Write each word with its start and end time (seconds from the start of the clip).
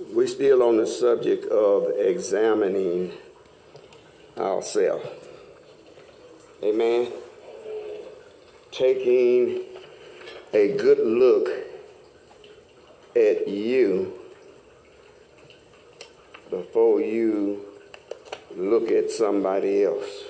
We're 0.00 0.28
still 0.28 0.62
on 0.62 0.76
the 0.76 0.86
subject 0.86 1.44
of 1.46 1.90
examining 1.98 3.10
ourselves. 4.36 5.04
Amen. 6.62 7.08
Taking 8.70 9.64
a 10.54 10.76
good 10.76 11.00
look 11.00 11.48
at 13.16 13.48
you 13.48 14.12
before 16.48 17.00
you 17.00 17.64
look 18.56 18.92
at 18.92 19.10
somebody 19.10 19.82
else. 19.82 20.22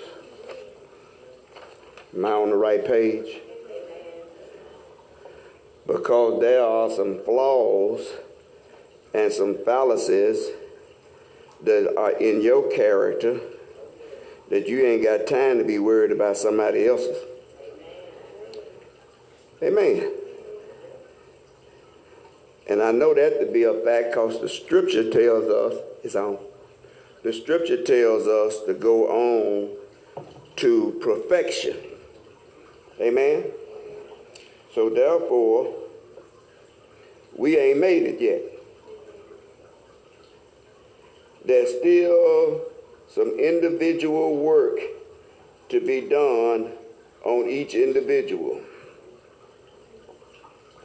Am 2.16 2.24
I 2.24 2.30
on 2.30 2.48
the 2.48 2.56
right 2.56 2.82
page? 2.82 3.42
Because 5.86 6.40
there 6.40 6.64
are 6.64 6.88
some 6.88 7.22
flaws 7.22 8.08
and 9.18 9.32
some 9.32 9.56
fallacies 9.64 10.46
that 11.64 11.92
are 11.98 12.12
in 12.12 12.40
your 12.40 12.70
character 12.70 13.40
that 14.48 14.68
you 14.68 14.80
ain't 14.86 15.02
got 15.02 15.26
time 15.26 15.58
to 15.58 15.64
be 15.64 15.78
worried 15.78 16.12
about 16.12 16.36
somebody 16.36 16.86
else's. 16.86 17.16
Amen. 19.60 20.12
And 22.68 22.80
I 22.80 22.92
know 22.92 23.12
that 23.12 23.40
to 23.40 23.52
be 23.52 23.64
a 23.64 23.74
fact 23.74 24.10
because 24.10 24.40
the 24.40 24.48
scripture 24.48 25.10
tells 25.10 25.50
us, 25.50 25.82
it's 26.04 26.14
on. 26.14 26.38
The 27.24 27.32
scripture 27.32 27.82
tells 27.82 28.28
us 28.28 28.62
to 28.66 28.74
go 28.74 29.08
on 29.08 29.76
to 30.56 30.98
perfection. 31.02 31.76
Amen. 33.00 33.46
So 34.74 34.88
therefore, 34.88 35.74
we 37.36 37.58
ain't 37.58 37.80
made 37.80 38.04
it 38.04 38.20
yet. 38.20 38.57
There's 41.48 41.78
still 41.78 42.60
some 43.08 43.38
individual 43.38 44.36
work 44.36 44.80
to 45.70 45.80
be 45.80 46.02
done 46.02 46.72
on 47.24 47.48
each 47.48 47.72
individual. 47.72 48.60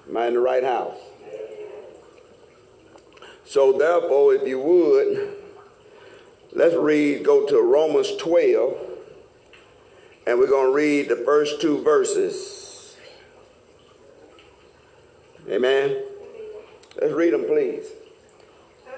Am 0.07 0.15
I 0.15 0.27
in 0.27 0.35
the 0.35 0.39
right 0.39 0.63
house? 0.63 0.95
So 3.45 3.77
therefore, 3.77 4.35
if 4.35 4.47
you 4.47 4.57
would, 4.57 5.35
let's 6.53 6.75
read, 6.75 7.25
go 7.25 7.45
to 7.45 7.61
Romans 7.61 8.15
12, 8.15 8.77
and 10.25 10.39
we're 10.39 10.47
going 10.47 10.71
to 10.71 10.73
read 10.73 11.09
the 11.09 11.17
first 11.25 11.59
two 11.59 11.83
verses. 11.83 12.95
Amen. 15.49 16.05
Let's 17.01 17.13
read 17.13 17.33
them, 17.33 17.43
please. 17.43 17.85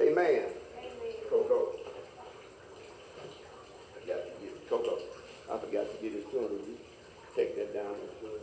Amen. 0.00 0.42
Coco. 1.30 1.72
I 3.94 4.00
forgot 4.00 4.18
to 4.24 4.30
get 4.42 4.68
Coco. 4.68 4.98
I 5.50 5.58
forgot 5.58 5.86
to 5.90 6.02
get 6.02 6.12
his 6.12 6.24
tune. 6.30 6.42
You 6.42 6.76
take 7.34 7.56
that 7.56 7.72
down. 7.72 7.94
You 8.22 8.40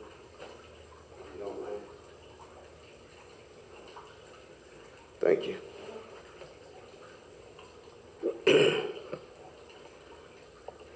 don't 1.40 1.62
mind. 1.62 1.82
Thank 5.20 5.48
you. 5.48 5.58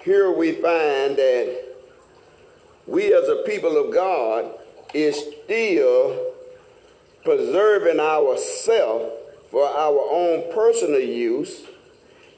Here 0.03 0.31
we 0.31 0.53
find 0.53 1.17
that 1.17 1.65
we 2.87 3.13
as 3.13 3.27
a 3.29 3.43
people 3.45 3.77
of 3.77 3.93
God 3.93 4.51
is 4.93 5.21
still 5.43 6.33
preserving 7.23 7.99
ourselves 7.99 9.16
for 9.57 9.65
our 9.65 10.07
own 10.11 10.53
personal 10.53 10.99
use 10.99 11.63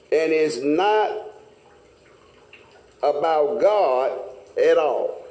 and 0.10 0.32
is 0.32 0.64
not 0.64 1.12
about 3.04 3.60
God 3.60 4.18
at 4.58 4.78
all. 4.78 5.26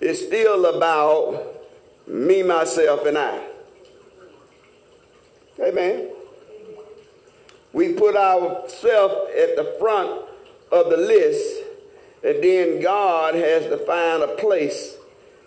It's 0.00 0.26
still 0.26 0.66
about 0.66 1.46
me, 2.08 2.42
myself, 2.42 3.06
and 3.06 3.16
I. 3.16 3.40
Amen. 5.60 6.10
We 7.72 7.92
put 7.92 8.16
ourselves 8.16 9.30
at 9.30 9.54
the 9.54 9.76
front 9.78 10.22
of 10.72 10.90
the 10.90 10.96
list, 10.96 11.54
and 12.24 12.42
then 12.42 12.82
God 12.82 13.36
has 13.36 13.66
to 13.66 13.78
find 13.78 14.24
a 14.24 14.34
place 14.34 14.96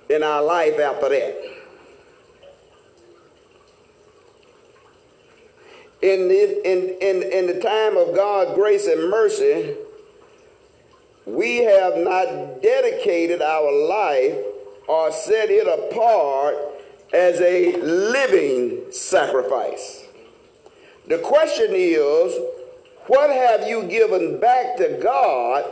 in 0.09 0.23
our 0.23 0.41
life 0.41 0.79
after 0.79 1.09
that. 1.09 1.58
In, 6.01 6.27
this, 6.27 6.57
in, 6.63 6.97
in, 7.01 7.23
in 7.23 7.47
the 7.47 7.59
time 7.59 7.97
of 7.97 8.15
God's 8.15 8.53
grace 8.53 8.87
and 8.87 9.09
mercy, 9.09 9.75
we 11.25 11.57
have 11.57 11.97
not 11.97 12.61
dedicated 12.61 13.41
our 13.41 13.71
life 13.71 14.37
or 14.87 15.11
set 15.11 15.49
it 15.49 15.67
apart 15.67 16.55
as 17.13 17.39
a 17.41 17.75
living 17.77 18.91
sacrifice. 18.91 20.05
The 21.07 21.19
question 21.19 21.69
is, 21.71 22.35
what 23.07 23.29
have 23.29 23.67
you 23.67 23.83
given 23.83 24.39
back 24.39 24.77
to 24.77 24.99
God 25.01 25.65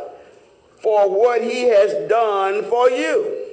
for 0.81 1.09
what 1.09 1.41
he 1.41 1.63
has 1.63 2.09
done 2.09 2.63
for 2.63 2.89
you? 2.89 3.45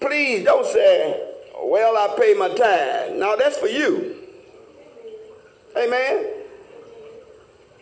Please 0.00 0.44
don't 0.44 0.66
say, 0.66 1.25
well, 1.62 1.96
I 1.96 2.16
pay 2.18 2.34
my 2.34 2.48
tithe. 2.48 3.16
Now 3.16 3.36
that's 3.36 3.58
for 3.58 3.68
you. 3.68 4.16
Amen. 5.76 6.26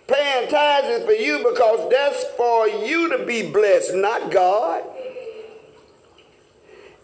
Paying 0.07 0.49
tithes 0.51 0.89
is 0.89 1.05
for 1.05 1.13
you 1.13 1.39
because 1.39 1.91
that's 1.91 2.25
for 2.37 2.69
you 2.69 3.17
to 3.17 3.25
be 3.25 3.51
blessed, 3.51 3.95
not 3.95 4.31
God. 4.31 4.83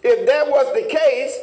If 0.03 0.27
that 0.27 0.49
was 0.49 0.73
the 0.75 0.89
case, 0.89 1.39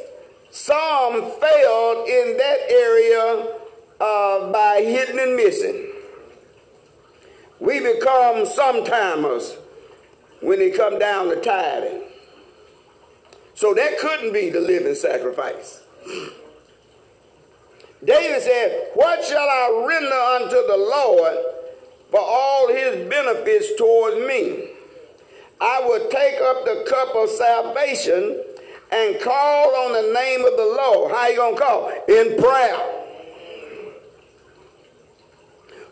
some 0.49 1.13
failed 1.39 2.07
in 2.07 2.37
that 2.37 2.57
area 2.69 3.55
uh, 3.99 4.51
by 4.51 4.81
hitting 4.81 5.19
and 5.19 5.35
missing. 5.35 5.91
We 7.59 7.79
become 7.79 8.45
sometimers 8.45 9.55
when 10.41 10.61
it 10.61 10.77
come 10.77 10.99
down 10.99 11.29
to 11.29 11.41
tithing. 11.41 12.06
So 13.57 13.73
that 13.73 13.97
couldn't 13.97 14.33
be 14.33 14.51
the 14.51 14.59
living 14.61 14.93
sacrifice. 14.93 15.81
David 18.05 18.43
said, 18.43 18.91
What 18.93 19.25
shall 19.25 19.49
I 19.49 19.83
render 19.87 20.15
unto 20.15 20.67
the 20.67 20.77
Lord 20.77 21.37
for 22.11 22.19
all 22.19 22.67
his 22.67 23.09
benefits 23.09 23.75
towards 23.75 24.17
me? 24.17 24.69
I 25.59 25.81
will 25.81 26.07
take 26.07 26.39
up 26.39 26.65
the 26.65 26.85
cup 26.87 27.15
of 27.15 27.29
salvation 27.31 28.43
and 28.91 29.19
call 29.21 29.75
on 29.75 29.93
the 29.93 30.13
name 30.13 30.45
of 30.45 30.55
the 30.55 30.75
Lord. 30.77 31.11
How 31.11 31.27
you 31.27 31.37
gonna 31.37 31.57
call? 31.57 31.89
In 32.07 32.39
prayer. 32.39 32.77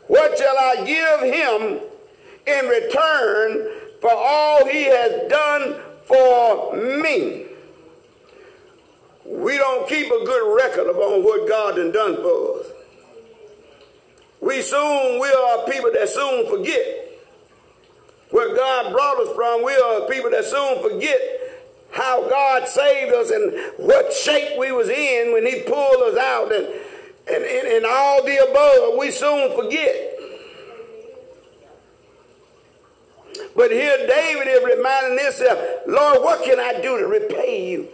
What 0.05 0.37
shall 0.37 0.55
I 0.55 0.83
give 0.85 1.33
him 1.33 1.79
in 2.45 2.69
return 2.69 3.69
for 4.01 4.13
all 4.13 4.67
he 4.67 4.83
has 4.83 5.27
done 5.31 5.77
for 6.05 6.75
me? 6.75 7.45
We 9.25 9.57
don't 9.57 9.87
keep 9.89 10.07
a 10.07 10.23
good 10.25 10.55
record 10.55 10.87
upon 10.87 11.23
what 11.23 11.47
God 11.49 11.77
has 11.77 11.91
done 11.91 12.15
for 12.17 12.59
us. 12.59 12.67
We 14.41 14.61
soon, 14.61 15.19
we 15.19 15.27
are 15.27 15.65
people 15.65 15.91
that 15.93 16.07
soon 16.09 16.47
forget 16.47 17.05
where 18.29 18.55
God 18.55 18.91
brought 18.91 19.19
us 19.21 19.35
from. 19.35 19.63
We 19.63 19.73
are 19.73 20.07
people 20.07 20.29
that 20.29 20.45
soon 20.45 20.81
forget 20.83 21.19
how 21.91 22.29
God 22.29 22.67
saved 22.67 23.13
us 23.13 23.31
and 23.31 23.53
what 23.77 24.13
shape 24.13 24.59
we 24.59 24.71
was 24.71 24.89
in 24.89 25.33
when 25.33 25.45
he 25.45 25.61
pulled 25.61 26.03
us 26.03 26.17
out 26.17 26.53
and, 26.53 26.65
and, 27.33 27.43
and, 27.43 27.67
and 27.67 27.85
all 27.85 28.23
the 28.23 28.37
above. 28.49 28.99
We 28.99 29.09
soon 29.09 29.55
forget. 29.55 30.11
But 33.55 33.71
here 33.71 34.05
David 34.05 34.47
is 34.47 34.63
reminding 34.63 35.23
himself, 35.23 35.59
Lord, 35.87 36.21
what 36.21 36.43
can 36.43 36.59
I 36.59 36.81
do 36.81 36.99
to 36.99 37.07
repay 37.07 37.71
you? 37.71 37.87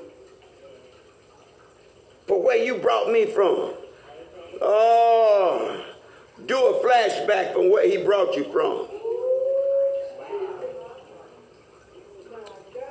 For 2.28 2.42
where 2.44 2.58
you 2.58 2.76
brought 2.76 3.12
me 3.12 3.26
from. 3.26 3.74
Oh, 4.62 5.86
do 6.46 6.58
a 6.58 6.86
flashback 6.86 7.54
from 7.54 7.72
where 7.72 7.90
he 7.90 7.98
brought 7.98 8.36
you 8.36 8.44
from. 8.46 8.88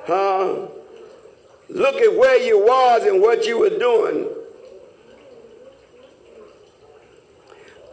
Huh? 0.06 0.66
Look 1.68 1.96
at 1.96 2.16
where 2.16 2.42
you 2.42 2.58
was 2.58 3.04
and 3.04 3.20
what 3.20 3.46
you 3.46 3.58
were 3.58 3.70
doing. 3.70 4.28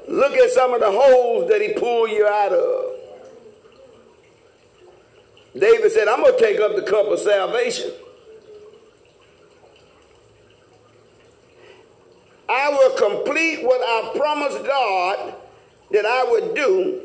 Look 0.07 0.33
at 0.33 0.49
some 0.51 0.73
of 0.73 0.79
the 0.79 0.91
holes 0.91 1.49
that 1.49 1.61
he 1.61 1.73
pulled 1.73 2.09
you 2.09 2.25
out 2.25 2.53
of. 2.53 2.85
David 5.59 5.91
said, 5.91 6.07
I'm 6.07 6.21
going 6.21 6.37
to 6.37 6.39
take 6.39 6.59
up 6.59 6.75
the 6.75 6.81
cup 6.81 7.07
of 7.07 7.19
salvation. 7.19 7.91
I 12.49 12.69
will 12.69 12.91
complete 12.97 13.63
what 13.63 13.81
I 13.81 14.17
promised 14.17 14.63
God 14.65 15.35
that 15.91 16.05
I 16.05 16.23
would 16.31 16.55
do, 16.55 17.01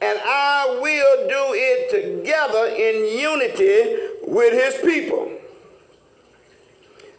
and 0.00 0.18
I 0.24 0.78
will 0.80 1.28
do 1.28 1.54
it 1.54 1.90
together 1.90 2.66
in 2.66 3.18
unity 3.18 4.30
with 4.30 4.52
his 4.52 4.80
people. 4.82 5.32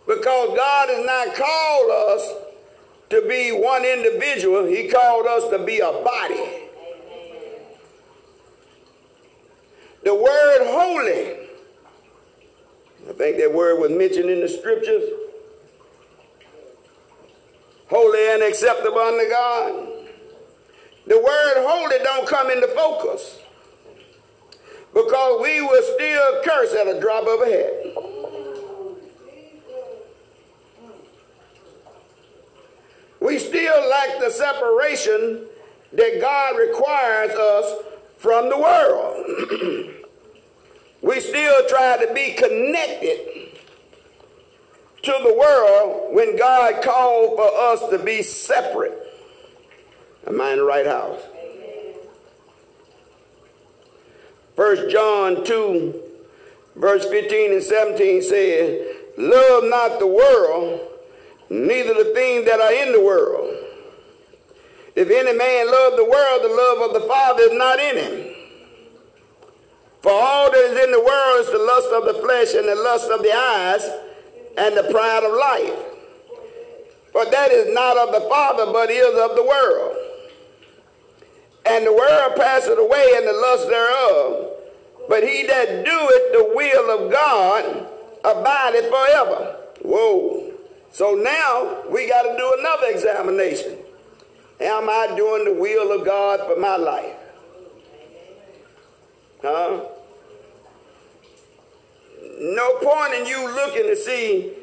Because 0.08 0.58
God 0.58 0.90
has 0.90 1.06
not 1.06 1.36
called 1.36 1.92
us 1.92 2.34
to 3.10 3.28
be 3.28 3.52
one 3.52 3.86
individual, 3.86 4.66
he 4.66 4.88
called 4.88 5.26
us 5.28 5.50
to 5.50 5.60
be 5.66 5.80
a 5.80 5.92
body. 5.92 6.68
The 10.04 10.16
word 10.16 10.60
holy, 10.62 11.48
I 13.10 13.14
think 13.14 13.38
that 13.38 13.54
word 13.54 13.80
was 13.80 13.92
mentioned 13.92 14.30
in 14.30 14.40
the 14.40 14.48
scriptures. 14.48 15.04
Holy 17.90 18.30
and 18.30 18.44
acceptable 18.44 19.00
unto 19.00 19.28
God. 19.30 19.88
The 21.08 21.18
word 21.18 21.54
holy 21.58 21.98
don't 22.04 22.28
come 22.28 22.52
into 22.52 22.68
focus 22.68 23.40
because 24.94 25.42
we 25.42 25.62
will 25.62 25.82
still 25.96 26.42
curse 26.44 26.74
at 26.76 26.88
a 26.88 27.00
drop 27.00 27.24
of 27.24 27.42
a 27.42 27.46
hat. 27.46 27.74
We 33.20 33.40
still 33.40 33.90
lack 33.90 34.20
the 34.20 34.30
separation 34.30 35.46
that 35.94 36.22
God 36.22 36.58
requires 36.58 37.32
us 37.32 37.84
from 38.18 38.50
the 38.50 38.58
world. 38.58 39.26
we 41.02 41.20
still 41.20 41.68
try 41.68 42.06
to 42.06 42.14
be 42.14 42.34
connected 42.34 43.49
to 45.04 45.12
the 45.24 45.34
world 45.34 46.14
when 46.14 46.38
God 46.38 46.84
called 46.84 47.38
for 47.38 47.48
us 47.48 47.90
to 47.90 48.00
be 48.00 48.22
separate. 48.22 48.98
Am 50.28 50.40
I 50.42 50.52
in 50.52 50.58
the 50.58 50.64
right 50.64 50.86
house? 50.86 51.20
First 54.56 54.92
John 54.92 55.46
2, 55.46 56.02
verse 56.76 57.06
15 57.06 57.54
and 57.54 57.64
17 57.64 58.22
says, 58.22 58.96
Love 59.18 59.64
not 59.66 60.00
the 60.00 60.08
world, 60.08 60.82
neither 61.50 61.94
the 61.94 62.12
things 62.14 62.46
that 62.46 62.60
are 62.60 62.74
in 62.74 62.92
the 62.92 63.02
world. 63.02 63.56
If 64.96 65.10
any 65.10 65.38
man 65.38 65.72
love 65.72 65.96
the 65.96 66.04
world, 66.04 66.44
the 66.44 66.50
love 66.50 66.90
of 66.90 67.02
the 67.02 67.08
Father 67.08 67.44
is 67.44 67.54
not 67.54 67.80
in 67.80 67.98
him. 67.98 68.36
For 70.02 70.12
all 70.12 70.52
that 70.52 70.58
is 70.58 70.84
in 70.84 70.92
the 70.92 71.04
world 71.04 71.40
is 71.40 71.52
the 71.52 71.58
lust 71.58 71.90
of 71.94 72.06
the 72.06 72.22
flesh 72.22 72.54
and 72.54 72.68
the 72.68 72.76
lust 72.76 73.10
of 73.10 73.22
the 73.22 73.34
eyes 73.34 73.90
and 74.60 74.76
the 74.76 74.84
pride 74.92 75.24
of 75.24 75.32
life. 75.32 75.86
For 77.14 77.26
that 77.26 77.52
is 77.52 77.74
not 77.74 77.98
of 77.98 78.12
the 78.12 78.28
Father, 78.30 78.72
but 78.72 78.92
is 78.92 79.18
of 79.18 79.36
the 79.36 79.44
world. 79.44 79.96
And 81.66 81.86
the 81.86 81.94
world 81.94 82.36
passeth 82.36 82.78
away 82.78 83.14
and 83.16 83.28
the 83.28 83.34
lust 83.34 83.68
thereof. 83.68 84.52
But 85.08 85.24
he 85.24 85.44
that 85.48 85.86
doeth 85.86 86.32
the 86.34 86.52
will 86.54 87.06
of 87.06 87.12
God 87.12 87.88
abideth 88.24 88.90
forever. 88.90 89.56
Whoa. 89.82 90.52
So 90.92 91.16
now 91.16 91.84
we 91.90 92.08
got 92.08 92.24
to 92.24 92.38
do 92.38 92.56
another 92.60 92.88
examination. 92.88 93.78
Am 94.60 94.90
I 94.90 95.14
doing 95.16 95.46
the 95.46 95.60
will 95.60 95.98
of 95.98 96.06
God 96.06 96.42
for 96.42 96.60
my 96.60 96.76
life? 96.76 97.16
Huh? 99.42 99.80
No 102.40 102.76
point 102.76 103.14
in 103.16 103.26
you 103.26 103.54
looking 103.54 103.84
to 103.84 103.96
see 103.96 104.54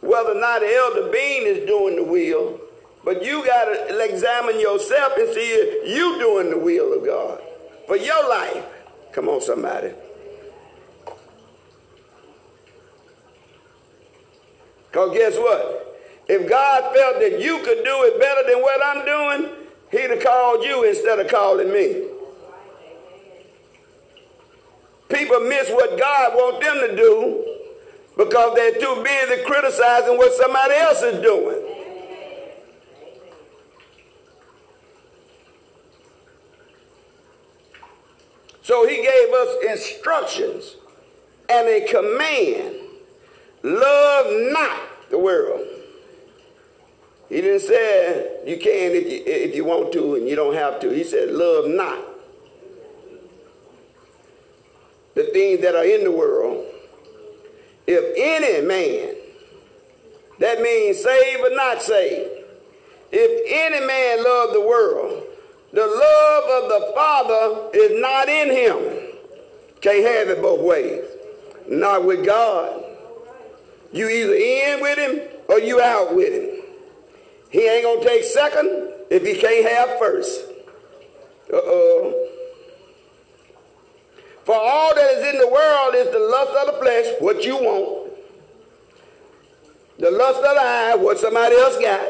whether 0.00 0.30
or 0.32 0.40
not 0.40 0.62
elder 0.62 1.10
Beene 1.12 1.46
is 1.46 1.66
doing 1.66 1.96
the 1.96 2.04
will, 2.04 2.60
but 3.04 3.24
you 3.24 3.44
got 3.44 3.64
to 3.66 4.04
examine 4.04 4.58
yourself 4.58 5.12
and 5.18 5.28
see 5.34 5.50
if 5.52 5.88
you 5.96 6.18
doing 6.18 6.50
the 6.50 6.58
will 6.58 6.98
of 6.98 7.04
God 7.04 7.40
for 7.86 7.96
your 7.96 8.28
life. 8.28 8.64
Come 9.12 9.28
on, 9.28 9.40
somebody. 9.40 9.92
Because 14.90 15.14
guess 15.14 15.36
what? 15.36 15.82
If 16.28 16.48
God 16.48 16.94
felt 16.94 17.20
that 17.20 17.40
you 17.40 17.58
could 17.58 17.84
do 17.84 18.04
it 18.04 18.18
better 18.18 18.50
than 18.50 18.62
what 18.62 18.80
I'm 18.84 19.04
doing, 19.04 19.52
he'd 19.90 20.10
have 20.10 20.24
called 20.24 20.64
you 20.64 20.84
instead 20.84 21.18
of 21.18 21.28
calling 21.28 21.70
me. 21.70 22.15
People 25.08 25.40
miss 25.40 25.70
what 25.70 25.98
God 25.98 26.34
wants 26.34 26.66
them 26.66 26.88
to 26.88 26.96
do 26.96 27.44
because 28.16 28.54
they're 28.54 28.72
too 28.72 29.02
busy 29.04 29.42
criticizing 29.44 30.16
what 30.16 30.32
somebody 30.32 30.74
else 30.74 31.02
is 31.02 31.22
doing. 31.22 31.62
So 38.62 38.86
he 38.88 38.96
gave 38.96 39.32
us 39.32 39.56
instructions 39.70 40.74
and 41.48 41.68
a 41.68 41.86
command 41.86 42.74
love 43.62 44.26
not 44.52 45.10
the 45.10 45.18
world. 45.18 45.60
He 47.28 47.40
didn't 47.40 47.60
say 47.60 48.40
you 48.44 48.56
can 48.56 48.92
if 48.92 49.04
you, 49.04 49.22
if 49.24 49.54
you 49.54 49.64
want 49.64 49.92
to 49.92 50.16
and 50.16 50.28
you 50.28 50.34
don't 50.34 50.54
have 50.54 50.80
to. 50.80 50.90
He 50.90 51.04
said, 51.04 51.30
love 51.30 51.66
not 51.68 52.15
the 55.16 55.24
things 55.32 55.62
that 55.62 55.74
are 55.74 55.84
in 55.84 56.04
the 56.04 56.12
world. 56.12 56.64
If 57.86 58.04
any 58.16 58.64
man, 58.64 59.14
that 60.38 60.60
means 60.60 61.02
saved 61.02 61.40
or 61.40 61.56
not 61.56 61.82
saved, 61.82 62.30
if 63.10 63.42
any 63.48 63.84
man 63.86 64.22
love 64.22 64.52
the 64.52 64.60
world, 64.60 65.24
the 65.72 65.86
love 65.86 66.62
of 66.62 66.68
the 66.68 66.92
Father 66.94 67.70
is 67.74 68.00
not 68.00 68.28
in 68.28 68.50
him. 68.50 69.06
Can't 69.80 70.04
have 70.04 70.28
it 70.28 70.42
both 70.42 70.60
ways. 70.60 71.04
Not 71.68 72.04
with 72.04 72.24
God. 72.24 72.84
You 73.92 74.08
either 74.08 74.34
in 74.34 74.82
with 74.82 74.98
him 74.98 75.20
or 75.48 75.60
you 75.60 75.80
out 75.80 76.14
with 76.14 76.32
him. 76.32 76.62
He 77.50 77.66
ain't 77.66 77.84
gonna 77.84 78.04
take 78.04 78.24
second 78.24 78.92
if 79.10 79.24
he 79.24 79.40
can't 79.40 79.66
have 79.66 79.98
first. 79.98 80.42
Uh-oh. 81.52 82.25
For 84.46 84.54
all 84.54 84.94
that 84.94 85.10
is 85.14 85.34
in 85.34 85.40
the 85.40 85.48
world 85.48 85.96
is 85.96 86.08
the 86.12 86.20
lust 86.20 86.52
of 86.52 86.66
the 86.72 86.80
flesh, 86.80 87.14
what 87.18 87.44
you 87.44 87.56
want. 87.56 88.12
The 89.98 90.12
lust 90.12 90.38
of 90.38 90.54
the 90.54 90.60
eye, 90.62 90.94
what 90.94 91.18
somebody 91.18 91.56
else 91.56 91.76
got. 91.80 92.08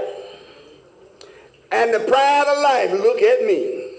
And 1.73 1.95
the 1.95 2.01
pride 2.01 2.45
of 2.47 2.63
life, 2.63 2.93
look 2.93 3.23
at 3.23 3.47
me. 3.47 3.91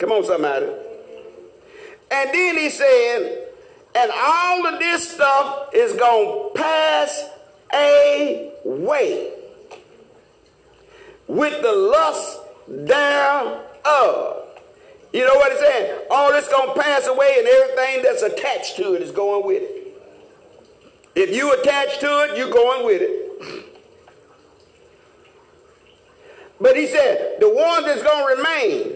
Come 0.00 0.10
on, 0.10 0.24
somebody. 0.24 0.66
And 2.10 2.34
then 2.34 2.56
he 2.58 2.68
said, 2.68 3.46
and 3.94 4.10
all 4.12 4.66
of 4.66 4.80
this 4.80 5.08
stuff 5.08 5.72
is 5.72 5.92
going 5.92 6.52
to 6.52 6.60
pass 6.60 7.28
away 7.72 9.34
with 11.28 11.62
the 11.62 11.72
lust 11.72 12.40
thereof. 12.66 14.49
You 15.12 15.26
know 15.26 15.34
what 15.34 15.50
he's 15.52 15.60
saying? 15.60 15.98
All 16.10 16.30
this 16.30 16.48
going 16.48 16.74
to 16.74 16.80
pass 16.80 17.06
away 17.06 17.36
and 17.38 17.48
everything 17.48 18.02
that's 18.02 18.22
attached 18.22 18.76
to 18.76 18.94
it 18.94 19.02
is 19.02 19.10
going 19.10 19.44
with 19.44 19.62
it. 19.62 19.80
If 21.16 21.34
you 21.34 21.52
attach 21.52 21.98
to 21.98 22.06
it, 22.24 22.38
you're 22.38 22.50
going 22.50 22.86
with 22.86 23.02
it. 23.02 23.66
But 26.60 26.76
he 26.76 26.86
said, 26.86 27.36
the 27.40 27.48
one 27.48 27.84
that's 27.84 28.02
going 28.02 28.36
to 28.36 28.42
remain. 28.42 28.92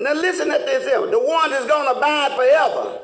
Now 0.00 0.14
listen 0.14 0.50
at 0.50 0.64
this. 0.64 0.84
The 0.84 1.18
one 1.18 1.50
that's 1.50 1.66
going 1.66 1.92
to 1.92 1.98
abide 1.98 2.32
forever. 2.36 3.00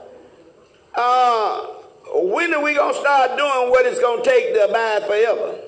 Uh, 0.95 1.67
when 2.15 2.55
are 2.55 2.63
we 2.63 2.75
going 2.75 2.95
to 2.95 3.01
start 3.01 3.37
doing 3.37 3.71
what 3.71 3.85
it's 3.85 4.01
going 4.01 4.23
to 4.23 4.31
take 4.31 4.55
to 4.55 4.67
abide 4.67 5.05
forever? 5.07 5.59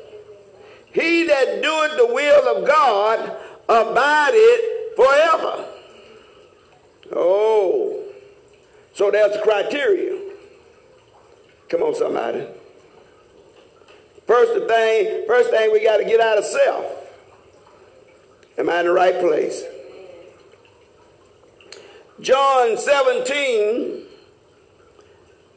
He 0.92 1.24
that 1.24 1.60
doeth 1.60 1.96
the 1.98 2.06
will 2.06 2.56
of 2.56 2.66
God 2.66 3.36
abideth 3.68 4.96
forever. 4.96 5.75
Oh, 7.12 8.04
so 8.94 9.10
that's 9.10 9.36
the 9.36 9.42
criteria. 9.42 10.20
Come 11.68 11.82
on, 11.82 11.94
somebody. 11.94 12.46
First 14.26 14.68
thing, 14.68 15.24
first 15.26 15.50
thing 15.50 15.72
we 15.72 15.82
got 15.82 15.98
to 15.98 16.04
get 16.04 16.20
out 16.20 16.38
of 16.38 16.44
self. 16.44 16.84
Am 18.58 18.70
I 18.70 18.80
in 18.80 18.86
the 18.86 18.92
right 18.92 19.20
place? 19.20 19.64
John 22.20 22.78
17 22.78 24.02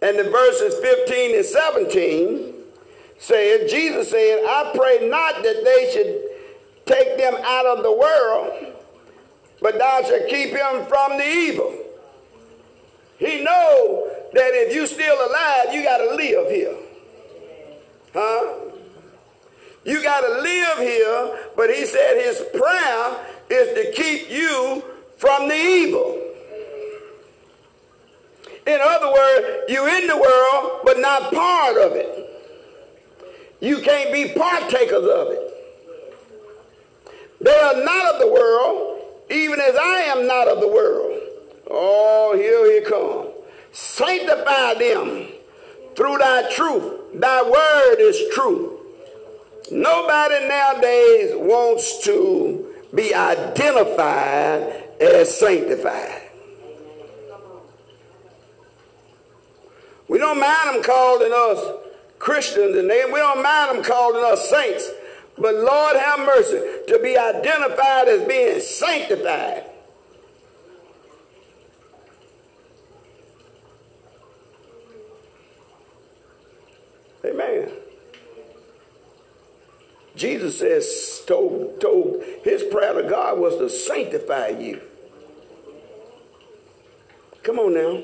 and 0.02 0.20
the 0.20 0.24
verses 0.26 0.76
15 0.76 1.36
and 1.36 1.46
17 1.46 2.54
said, 3.18 3.70
Jesus 3.70 4.12
said, 4.12 4.44
I 4.46 4.72
pray 4.76 5.08
not 5.10 5.44
that 5.44 5.64
they 5.64 5.92
should 5.94 6.30
take 6.86 7.18
them 7.18 7.36
out 7.44 7.66
of 7.66 7.84
the 7.84 7.92
world, 7.92 8.76
but 9.62 9.78
thou 9.78 10.02
shalt 10.04 10.28
keep 10.30 10.50
him 10.50 10.86
from 10.86 11.18
the 11.18 11.26
evil. 11.26 11.76
He 13.18 13.44
know 13.44 14.10
that 14.34 14.52
if 14.54 14.74
you 14.74 14.88
still 14.88 15.16
alive, 15.16 15.74
you 15.74 15.84
got 15.84 15.98
to 15.98 16.16
live 16.16 16.50
here. 16.50 16.76
Huh? 18.14 18.70
You 19.84 20.04
got 20.04 20.22
to 20.22 20.42
live 20.42 20.78
here, 20.78 21.40
but 21.56 21.70
he 21.70 21.86
said 21.86 22.24
his 22.24 22.44
prayer 22.54 23.26
is 23.50 23.74
to 23.76 23.92
keep 23.92 24.30
you 24.30 24.84
from 25.18 25.48
the 25.48 25.56
evil. 25.56 26.22
In 28.68 28.80
other 28.82 29.12
words, 29.12 29.64
you 29.68 29.88
in 29.88 30.08
the 30.08 30.18
world, 30.18 30.82
but 30.84 31.00
not 31.00 31.34
part 31.34 31.78
of 31.78 31.94
it. 31.94 32.26
You 33.60 33.80
can't 33.82 34.14
be 34.14 34.34
partakers 34.34 35.04
of 35.04 35.28
it. 35.32 35.50
They 37.42 37.56
are 37.56 37.84
not 37.84 38.16
of 38.16 38.22
the 38.22 38.28
world, 38.28 38.99
even 39.30 39.60
as 39.60 39.76
I 39.76 40.02
am 40.08 40.28
not 40.28 40.48
of 40.48 40.60
the 40.60 40.68
world. 40.68 41.20
Oh, 41.70 42.36
here 42.36 42.72
he 42.74 42.82
come. 42.86 43.28
Sanctify 43.72 44.74
them 44.76 45.28
through 45.96 46.18
thy 46.18 46.52
truth. 46.54 47.20
Thy 47.20 47.44
word 47.44 47.98
is 48.00 48.34
true. 48.34 48.80
Nobody 49.72 50.48
nowadays 50.48 51.32
wants 51.36 52.04
to 52.06 52.74
be 52.94 53.14
identified 53.14 54.84
as 55.00 55.38
sanctified. 55.38 56.24
We 60.08 60.18
don't 60.18 60.40
mind 60.40 60.76
them 60.76 60.84
calling 60.84 61.32
us 61.32 61.86
Christians 62.18 62.76
and 62.76 62.90
they, 62.90 63.06
we 63.06 63.20
don't 63.20 63.44
mind 63.44 63.78
them 63.78 63.84
calling 63.84 64.24
us 64.26 64.50
saints. 64.50 64.90
But 65.40 65.56
Lord 65.56 65.96
have 65.96 66.20
mercy, 66.20 66.60
to 66.88 67.00
be 67.02 67.18
identified 67.18 68.08
as 68.10 68.28
being 68.28 68.60
sanctified. 68.60 69.64
Amen. 77.26 77.72
Jesus 80.16 80.60
says, 80.60 81.24
told, 81.26 81.80
told 81.80 82.22
his 82.44 82.64
prayer 82.64 83.02
to 83.02 83.10
God 83.10 83.40
was 83.40 83.56
to 83.58 83.70
sanctify 83.70 84.50
you. 84.50 84.82
Come 87.44 87.60
on 87.60 87.74
now. 87.74 88.04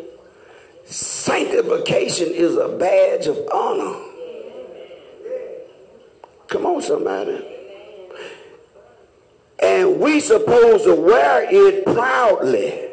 Sanctification 0.86 2.30
is 2.32 2.56
a 2.56 2.70
badge 2.70 3.28
of 3.28 3.38
honor. 3.52 4.05
Come 6.56 6.68
on, 6.68 6.82
somebody. 6.82 7.46
And 9.62 10.00
we 10.00 10.22
supposed 10.22 10.86
to 10.86 10.96
wear 10.96 11.46
it 11.52 11.84
proudly. 11.84 12.92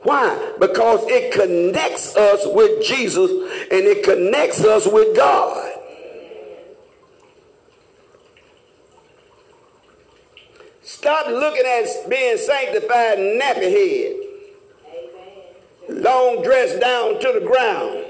Why? 0.00 0.54
Because 0.58 1.00
it 1.02 1.34
connects 1.34 2.16
us 2.16 2.46
with 2.46 2.82
Jesus 2.82 3.30
and 3.30 3.82
it 3.84 4.02
connects 4.02 4.64
us 4.64 4.86
with 4.86 5.14
God. 5.14 5.70
Stop 10.82 11.26
looking 11.26 11.66
at 11.66 12.08
being 12.08 12.38
sanctified 12.38 13.18
nappy 13.18 13.70
head. 13.70 14.16
Long 15.90 16.42
dress 16.42 16.80
down 16.80 17.20
to 17.20 17.38
the 17.38 17.46
ground. 17.46 18.06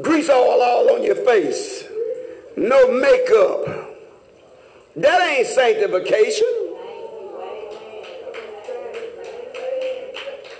Grease 0.00 0.30
all, 0.30 0.62
all 0.62 0.94
on 0.94 1.02
your 1.02 1.16
face. 1.16 1.84
No 2.56 2.90
makeup. 2.90 3.90
That 4.96 5.20
ain't 5.20 5.46
sanctification. 5.46 6.48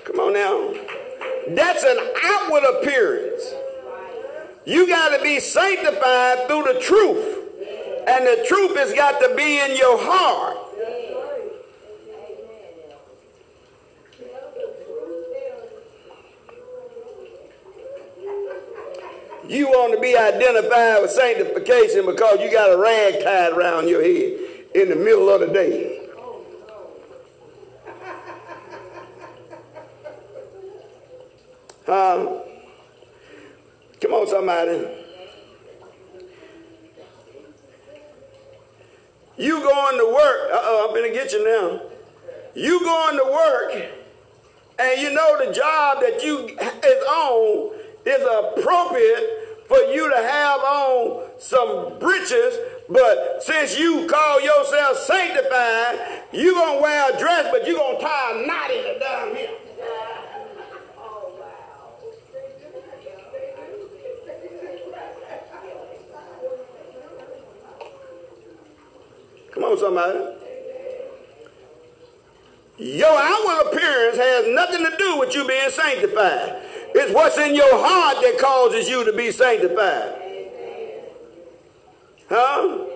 Come 0.05 0.21
on 0.21 0.33
now. 0.35 0.75
That's 1.49 1.83
an 1.83 1.99
outward 2.25 2.65
appearance. 2.65 3.55
You 4.65 4.87
got 4.87 5.17
to 5.17 5.23
be 5.23 5.41
sanctified 5.41 6.47
through 6.47 6.65
the 6.73 6.81
truth. 6.81 7.39
And 8.07 8.27
the 8.27 8.45
truth 8.47 8.77
has 8.77 8.93
got 8.93 9.21
to 9.21 9.35
be 9.35 9.61
in 9.61 9.77
your 9.77 9.99
heart. 9.99 10.62
You 19.53 19.69
want 19.69 19.93
to 19.93 20.01
be 20.01 20.17
identified 20.17 21.03
with 21.03 21.11
sanctification 21.11 22.07
because 22.07 22.41
you 22.41 22.51
got 22.51 22.73
a 22.73 22.79
rag 22.79 23.23
tied 23.23 23.53
around 23.53 23.87
your 23.87 24.03
head 24.03 24.39
in 24.75 24.89
the 24.89 24.97
middle 24.97 25.29
of 25.29 25.41
the 25.41 25.49
day. 25.49 25.99
Huh? 31.85 32.39
Come 34.01 34.13
on, 34.13 34.27
somebody. 34.29 34.87
You 39.37 39.61
going 39.61 39.99
to 39.99 40.07
work. 40.07 40.51
Uh-oh, 40.53 40.87
I'm 40.89 40.95
going 40.95 41.13
to 41.13 41.19
get 41.19 41.33
you 41.33 41.45
now. 41.45 41.83
You 42.55 42.81
going 42.81 43.17
to 43.19 43.25
work 43.25 43.93
and 44.79 45.01
you 45.01 45.13
know 45.13 45.45
the 45.45 45.53
job 45.53 46.01
that 46.01 46.23
you 46.23 46.49
is 46.49 47.05
on 47.05 47.73
is 48.07 48.23
appropriate 48.23 49.42
for 49.73 49.91
you 49.91 50.11
to 50.11 50.17
have 50.17 50.61
on 50.61 51.23
some 51.38 51.99
breeches, 51.99 52.59
but 52.91 53.43
since 53.43 53.79
you 53.79 54.07
call 54.07 54.38
yourself 54.43 54.99
sanctified, 54.99 56.25
you're 56.31 56.52
going 56.52 56.76
to 56.76 56.83
wear 56.83 57.14
a 57.14 57.19
dress, 57.19 57.49
but 57.50 57.67
you're 57.67 57.79
going 57.79 57.97
to 57.97 58.02
tie 58.02 58.33
a 58.35 58.47
knot 58.47 58.71
in 58.71 58.85
it 58.85 59.00
down 59.00 59.35
here. 59.35 59.49
Come 69.52 69.64
on, 69.64 69.79
somebody. 69.79 70.19
Your 72.76 73.09
outward 73.09 73.73
appearance 73.73 74.19
has 74.19 74.47
nothing 74.49 74.85
to 74.85 74.97
do 74.99 75.19
with 75.19 75.35
you 75.35 75.47
being 75.47 75.71
sanctified. 75.71 76.72
It's 76.95 77.15
what's 77.15 77.39
in 77.39 77.55
your 77.55 77.73
heart 77.73 78.19
that 78.23 78.39
causes 78.39 78.89
you 78.89 79.05
to 79.05 79.13
be 79.13 79.31
sanctified. 79.31 80.19
Huh? 82.29 82.87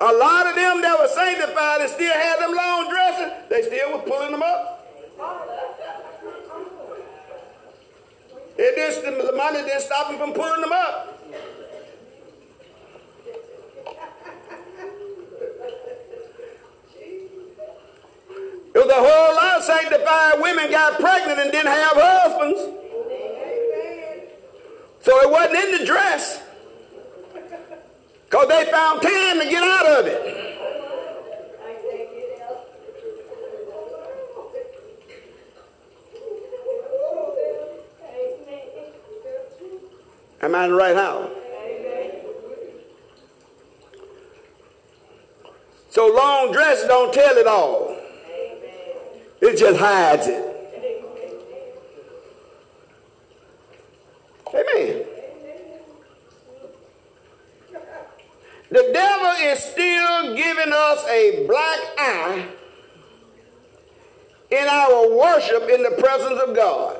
A 0.00 0.12
lot 0.12 0.46
of 0.46 0.54
them 0.56 0.82
that 0.82 0.98
were 0.98 1.08
sanctified 1.08 1.80
and 1.80 1.90
still 1.90 2.12
had 2.12 2.38
them 2.40 2.54
long 2.54 2.88
dresses, 2.90 3.32
they 3.48 3.62
still 3.62 3.92
were 3.92 4.02
pulling 4.04 4.32
them 4.32 4.42
up. 4.42 4.70
It 8.56 8.76
just, 8.76 9.02
the 9.02 9.32
money 9.36 9.62
didn't 9.62 9.80
stop 9.80 10.08
them 10.08 10.18
from 10.18 10.32
pulling 10.32 10.60
them 10.60 10.72
up. 10.72 11.23
It 18.74 18.78
was 18.78 18.90
a 18.90 18.94
whole 18.94 19.34
lot 19.36 19.58
of 19.58 19.62
sanctified 19.62 20.42
women 20.42 20.68
got 20.68 20.98
pregnant 20.98 21.38
and 21.38 21.52
didn't 21.52 21.70
have 21.70 21.92
husbands. 21.94 22.60
So 25.02 25.20
it 25.20 25.30
wasn't 25.30 25.54
in 25.54 25.78
the 25.78 25.86
dress. 25.86 26.42
Because 28.24 28.48
they 28.48 28.64
found 28.72 29.00
time 29.00 29.38
to 29.38 29.46
get 29.48 29.62
out 29.62 29.86
of 29.86 30.06
it. 30.06 30.40
Am 40.42 40.54
I 40.54 40.64
in 40.64 40.70
the 40.72 40.76
right 40.76 40.96
house? 40.96 41.30
So 45.90 46.08
long 46.08 46.50
dresses 46.50 46.88
don't 46.88 47.14
tell 47.14 47.36
it 47.36 47.46
all. 47.46 48.03
It 49.46 49.58
just 49.58 49.78
hides 49.78 50.26
it. 50.26 50.42
Amen. 54.48 55.04
The 58.70 58.90
devil 58.94 59.32
is 59.42 59.58
still 59.58 60.34
giving 60.34 60.72
us 60.72 61.06
a 61.08 61.44
black 61.46 61.78
eye 61.98 62.48
in 64.50 64.66
our 64.66 65.14
worship 65.14 65.68
in 65.68 65.82
the 65.82 65.94
presence 66.02 66.40
of 66.40 66.56
God. 66.56 66.96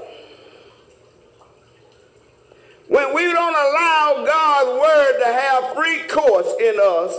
When 2.89 3.15
we 3.15 3.23
don't 3.33 3.55
allow 3.55 4.23
God's 4.27 4.81
word 4.83 5.19
to 5.25 5.33
have 5.33 5.75
free 5.75 6.03
course 6.09 6.53
in 6.61 6.79
us 6.79 7.19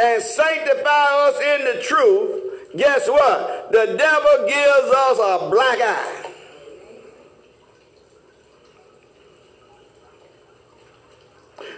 and 0.00 0.20
sanctify 0.20 1.06
us 1.28 1.38
in 1.38 1.76
the 1.76 1.80
truth, 1.80 2.76
guess 2.76 3.08
what? 3.08 3.57
The 3.70 3.94
devil 3.98 4.46
gives 4.46 4.90
us 4.96 5.18
a 5.18 5.50
black 5.50 5.78
eye. 5.80 6.24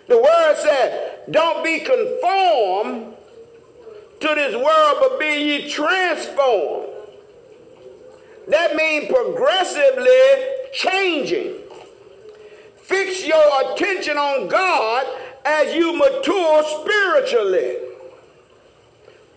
The 0.06 0.16
word 0.16 0.56
said, 0.58 1.22
don't 1.30 1.64
be 1.64 1.80
conformed 1.80 3.14
to 4.20 4.28
this 4.34 4.54
world, 4.54 4.96
but 5.00 5.18
be 5.18 5.26
ye 5.26 5.70
transformed. 5.70 6.88
That 8.48 8.74
means 8.74 9.06
progressively 9.06 10.10
changing. 10.72 11.54
Fix 12.76 13.24
your 13.24 13.72
attention 13.72 14.18
on 14.18 14.48
God 14.48 15.06
as 15.44 15.74
you 15.74 15.92
mature 15.92 16.64
spiritually. 16.64 17.89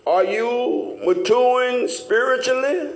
Are 0.06 0.24
you 0.24 1.00
maturing 1.04 1.88
spiritually? 1.88 2.92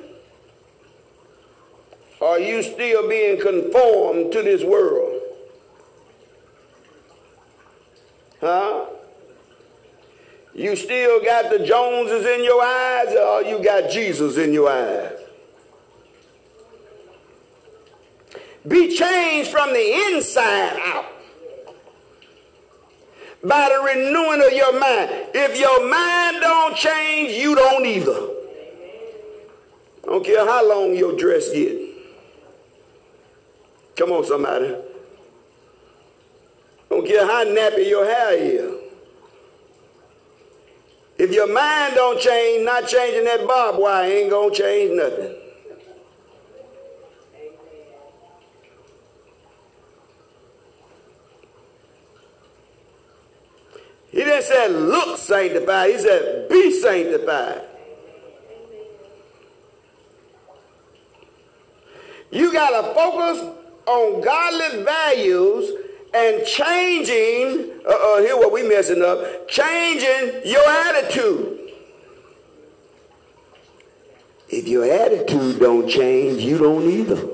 Are 2.20 2.38
you 2.38 2.62
still 2.62 3.08
being 3.08 3.40
conformed 3.40 4.32
to 4.32 4.42
this 4.42 4.62
world? 4.62 5.22
Huh? 8.40 8.86
You 10.54 10.74
still 10.76 11.22
got 11.22 11.50
the 11.50 11.64
Joneses 11.64 12.26
in 12.26 12.44
your 12.44 12.62
eyes 12.62 13.14
or 13.14 13.42
you 13.42 13.62
got 13.62 13.90
Jesus 13.90 14.36
in 14.36 14.52
your 14.52 14.68
eyes? 14.68 15.18
Be 18.66 18.94
changed 18.94 19.50
from 19.50 19.72
the 19.72 19.92
inside 20.08 20.78
out 20.84 21.17
by 23.42 23.68
the 23.68 23.80
renewing 23.82 24.42
of 24.44 24.52
your 24.52 24.78
mind. 24.78 25.10
If 25.34 25.58
your 25.58 25.88
mind 25.88 26.38
don't 26.40 26.76
change, 26.76 27.32
you 27.32 27.54
don't 27.54 27.86
either. 27.86 28.28
I 30.04 30.06
don't 30.06 30.24
care 30.24 30.44
how 30.44 30.68
long 30.68 30.94
your 30.96 31.16
dress 31.16 31.50
get. 31.50 31.78
Come 33.96 34.12
on, 34.12 34.24
somebody. 34.24 34.74
Don't 36.88 37.06
care 37.06 37.26
how 37.26 37.44
nappy 37.44 37.88
your 37.88 38.04
hair 38.04 38.32
is. 38.32 38.74
If 41.18 41.32
your 41.32 41.52
mind 41.52 41.94
don't 41.94 42.20
change, 42.20 42.64
not 42.64 42.86
changing 42.86 43.24
that 43.24 43.46
barbed 43.46 43.78
wire 43.78 44.10
ain't 44.10 44.30
gonna 44.30 44.54
change 44.54 44.92
nothing. 44.92 45.34
He 54.18 54.24
didn't 54.24 54.42
say 54.42 54.68
look 54.68 55.16
sanctified, 55.16 55.90
he 55.90 55.98
said 55.98 56.48
be 56.48 56.72
sanctified. 56.72 57.62
You 62.32 62.52
got 62.52 62.70
to 62.70 62.94
focus 62.94 63.38
on 63.86 64.20
godly 64.20 64.82
values 64.82 65.70
and 66.12 66.44
changing, 66.44 67.70
uh, 67.86 67.90
uh, 67.90 68.20
here 68.22 68.36
what 68.36 68.52
we 68.52 68.68
messing 68.68 69.04
up, 69.04 69.48
changing 69.48 70.40
your 70.44 70.68
attitude. 70.68 71.70
If 74.48 74.66
your 74.66 74.84
attitude 74.84 75.60
don't 75.60 75.88
change, 75.88 76.42
you 76.42 76.58
don't 76.58 76.90
either. 76.90 77.28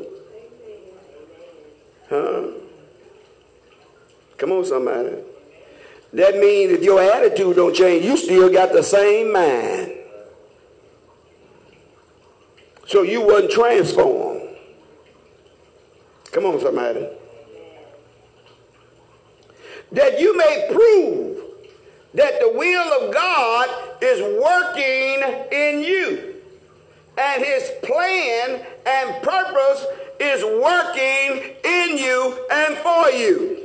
Huh? 2.10 2.42
Come 4.36 4.52
on, 4.52 4.66
somebody. 4.66 5.33
That 6.14 6.38
means 6.38 6.72
if 6.72 6.82
your 6.82 7.02
attitude 7.02 7.56
don't 7.56 7.74
change, 7.74 8.04
you 8.04 8.16
still 8.16 8.50
got 8.50 8.72
the 8.72 8.82
same 8.82 9.32
mind. 9.32 9.92
So 12.86 13.02
you 13.02 13.20
wasn't 13.20 13.50
transformed. 13.50 14.48
Come 16.30 16.46
on, 16.46 16.60
somebody 16.60 17.08
that 19.92 20.20
you 20.20 20.36
may 20.36 20.68
prove 20.72 21.42
that 22.14 22.40
the 22.40 22.52
will 22.52 23.06
of 23.06 23.14
God 23.14 23.68
is 24.02 24.20
working 24.42 25.48
in 25.52 25.82
you. 25.82 26.34
And 27.16 27.44
his 27.44 27.70
plan 27.82 28.66
and 28.86 29.22
purpose 29.22 29.86
is 30.20 30.42
working 30.44 31.54
in 31.64 31.98
you 31.98 32.46
and 32.50 32.76
for 32.78 33.10
you. 33.10 33.63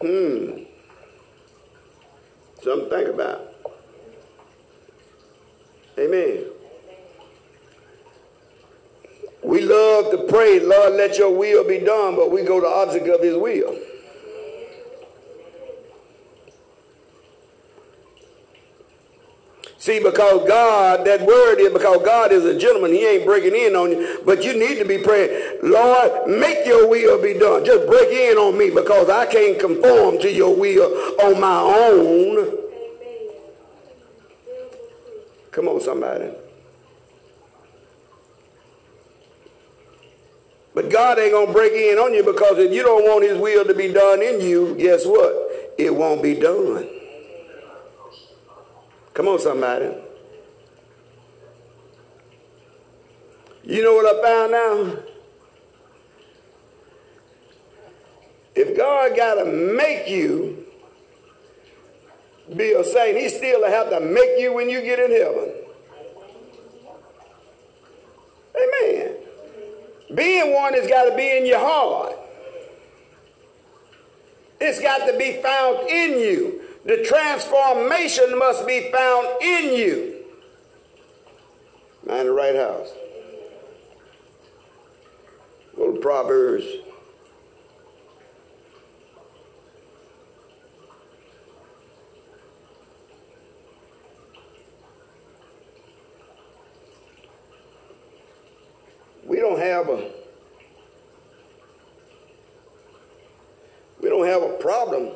Hmm. 0.00 0.64
Something 2.62 2.90
to 2.90 2.96
think 2.96 3.08
about. 3.08 3.52
Amen. 5.98 6.44
We 9.42 9.60
love 9.62 10.10
to 10.10 10.26
pray, 10.28 10.60
Lord, 10.60 10.94
let 10.94 11.18
your 11.18 11.30
will 11.30 11.66
be 11.66 11.78
done, 11.78 12.16
but 12.16 12.30
we 12.30 12.42
go 12.42 12.60
the 12.60 12.66
opposite 12.66 13.08
of 13.08 13.22
his 13.22 13.36
will. 13.36 13.78
See, 19.86 20.00
because 20.00 20.48
God, 20.48 21.06
that 21.06 21.22
word 21.22 21.60
is 21.60 21.72
because 21.72 22.04
God 22.04 22.32
is 22.32 22.44
a 22.44 22.58
gentleman. 22.58 22.90
He 22.90 23.06
ain't 23.06 23.24
breaking 23.24 23.54
in 23.54 23.76
on 23.76 23.92
you. 23.92 24.20
But 24.26 24.42
you 24.42 24.58
need 24.58 24.80
to 24.80 24.84
be 24.84 24.98
praying, 24.98 25.60
Lord, 25.62 26.26
make 26.26 26.66
your 26.66 26.88
will 26.88 27.22
be 27.22 27.34
done. 27.34 27.64
Just 27.64 27.86
break 27.86 28.10
in 28.10 28.36
on 28.36 28.58
me 28.58 28.70
because 28.70 29.08
I 29.08 29.26
can't 29.26 29.60
conform 29.60 30.18
to 30.22 30.32
your 30.32 30.56
will 30.56 30.90
on 31.20 31.40
my 31.40 31.60
own. 31.60 32.58
Come 35.52 35.68
on, 35.68 35.80
somebody. 35.80 36.32
But 40.74 40.90
God 40.90 41.20
ain't 41.20 41.30
going 41.30 41.46
to 41.46 41.52
break 41.52 41.74
in 41.74 41.96
on 41.98 42.12
you 42.12 42.24
because 42.24 42.58
if 42.58 42.72
you 42.72 42.82
don't 42.82 43.04
want 43.04 43.22
his 43.22 43.38
will 43.38 43.64
to 43.64 43.72
be 43.72 43.92
done 43.92 44.20
in 44.20 44.40
you, 44.40 44.74
guess 44.74 45.06
what? 45.06 45.32
It 45.78 45.94
won't 45.94 46.24
be 46.24 46.34
done. 46.34 46.95
Come 49.16 49.28
on, 49.28 49.38
somebody. 49.38 49.90
You 53.64 53.82
know 53.82 53.94
what 53.94 54.04
I 54.04 54.22
found 54.22 54.54
out? 54.54 55.08
If 58.54 58.76
God 58.76 59.16
got 59.16 59.36
to 59.36 59.46
make 59.46 60.06
you 60.06 60.66
be 62.54 62.72
a 62.72 62.84
saint, 62.84 63.16
he 63.16 63.30
still 63.30 63.66
have 63.66 63.88
to 63.88 64.00
make 64.00 64.38
you 64.38 64.52
when 64.52 64.68
you 64.68 64.82
get 64.82 64.98
in 64.98 65.10
heaven. 65.10 65.50
Amen. 68.54 69.16
Being 70.14 70.52
one 70.52 70.74
has 70.74 70.86
got 70.86 71.08
to 71.08 71.16
be 71.16 71.38
in 71.38 71.46
your 71.46 71.60
heart. 71.60 72.16
It's 74.60 74.78
got 74.78 75.06
to 75.06 75.16
be 75.16 75.40
found 75.40 75.88
in 75.88 76.18
you. 76.18 76.65
The 76.86 77.02
transformation 77.02 78.38
must 78.38 78.64
be 78.64 78.92
found 78.92 79.42
in 79.42 79.74
you. 79.74 80.24
Not 82.06 82.20
in 82.20 82.26
the 82.26 82.32
right 82.32 82.54
house. 82.54 82.90
Go 85.74 85.90
to 85.90 85.98
Proverbs. 85.98 86.64
We 99.24 99.40
don't 99.40 99.58
have 99.58 99.88
a 99.88 100.08
we 104.00 104.08
don't 104.08 104.28
have 104.28 104.42
a 104.42 104.52
problem 104.60 105.10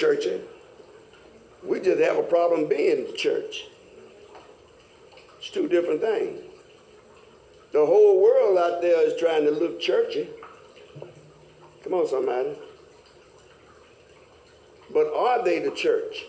churchy. 0.00 0.40
We 1.62 1.78
just 1.80 2.00
have 2.00 2.16
a 2.16 2.22
problem 2.22 2.68
being 2.68 3.06
the 3.06 3.12
church. 3.12 3.66
It's 5.38 5.50
two 5.50 5.68
different 5.68 6.00
things. 6.00 6.40
The 7.72 7.84
whole 7.84 8.22
world 8.22 8.56
out 8.56 8.80
there 8.80 9.06
is 9.06 9.20
trying 9.20 9.44
to 9.44 9.50
look 9.50 9.78
churchy. 9.78 10.28
Come 11.84 11.92
on, 11.92 12.08
somebody. 12.08 12.56
But 14.92 15.12
are 15.14 15.44
they 15.44 15.58
the 15.60 15.70
church? 15.70 16.24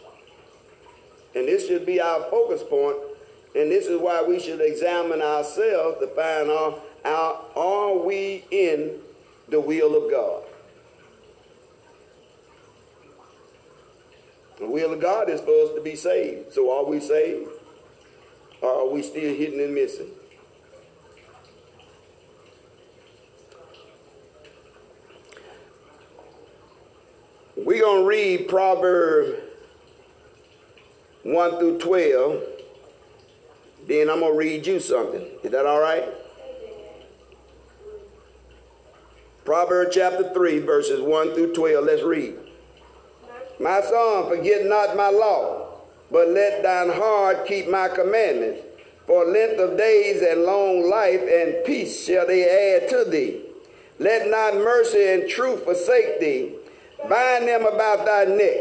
And 1.34 1.48
this 1.48 1.68
should 1.68 1.86
be 1.86 2.02
our 2.02 2.24
focus 2.30 2.62
point. 2.70 2.98
And 3.56 3.72
this 3.72 3.88
is 3.88 4.00
why 4.00 4.22
we 4.22 4.40
should 4.40 4.60
examine 4.60 5.22
ourselves 5.22 6.00
to 6.02 6.08
find 6.08 6.50
out 7.06 7.52
are 7.56 7.98
we 7.98 8.44
in 8.52 9.00
the 9.48 9.62
will 9.62 9.96
of 9.96 10.12
God? 10.12 10.44
will 14.72 14.94
of 14.94 15.02
God 15.02 15.30
is 15.30 15.42
for 15.42 15.64
us 15.64 15.76
to 15.76 15.82
be 15.84 15.96
saved. 15.96 16.54
So 16.54 16.72
are 16.72 16.90
we 16.90 17.00
saved? 17.00 17.50
Or 18.62 18.70
are 18.70 18.90
we 18.90 19.02
still 19.02 19.36
hidden 19.36 19.60
and 19.60 19.76
missing? 19.76 20.10
We're 27.58 27.82
going 27.82 28.02
to 28.02 28.08
read 28.08 28.48
Proverbs 28.48 29.40
1 31.24 31.60
through 31.60 31.80
12. 31.80 32.44
Then 33.88 34.10
I'm 34.10 34.20
going 34.20 34.34
to 34.34 34.38
read 34.38 34.66
you 34.66 34.80
something. 34.80 35.26
Is 35.44 35.52
that 35.52 35.66
all 35.66 35.80
right? 35.80 36.06
Proverbs 39.46 39.96
chapter 39.96 40.34
3, 40.34 40.60
verses 40.60 41.02
1 41.02 41.34
through 41.34 41.54
12. 41.54 41.86
Let's 41.86 42.04
read. 42.04 42.36
My 43.62 43.80
son, 43.82 44.28
forget 44.28 44.66
not 44.66 44.98
my 44.98 45.10
law, 45.10 45.68
but 46.10 46.30
let 46.30 46.64
thine 46.64 46.90
heart 46.90 47.46
keep 47.46 47.70
my 47.70 47.90
commandments. 47.90 48.62
For 49.06 49.26
length 49.26 49.60
of 49.60 49.78
days 49.78 50.22
and 50.22 50.44
long 50.44 50.90
life 50.90 51.22
and 51.22 51.64
peace 51.64 52.06
shall 52.06 52.26
they 52.26 52.44
add 52.80 52.90
to 52.90 53.06
thee. 53.10 53.42
Let 54.00 54.30
not 54.30 54.56
mercy 54.56 55.14
and 55.14 55.30
truth 55.30 55.64
forsake 55.64 56.20
thee. 56.20 56.54
Bind 57.08 57.48
them 57.48 57.66
about 57.66 58.06
thy 58.06 58.26
neck. 58.26 58.58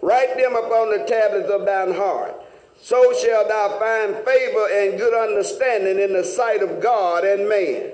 Write 0.00 0.36
them 0.38 0.54
upon 0.56 0.90
the 0.90 1.04
tablets 1.06 1.50
of 1.50 1.66
thine 1.66 1.92
heart. 1.92 2.34
So 2.80 3.12
shalt 3.12 3.48
thou 3.48 3.78
find 3.78 4.14
favor 4.24 4.68
and 4.70 4.98
good 4.98 5.12
understanding 5.12 5.98
in 5.98 6.14
the 6.14 6.24
sight 6.24 6.62
of 6.62 6.80
God 6.80 7.24
and 7.24 7.48
man. 7.48 7.90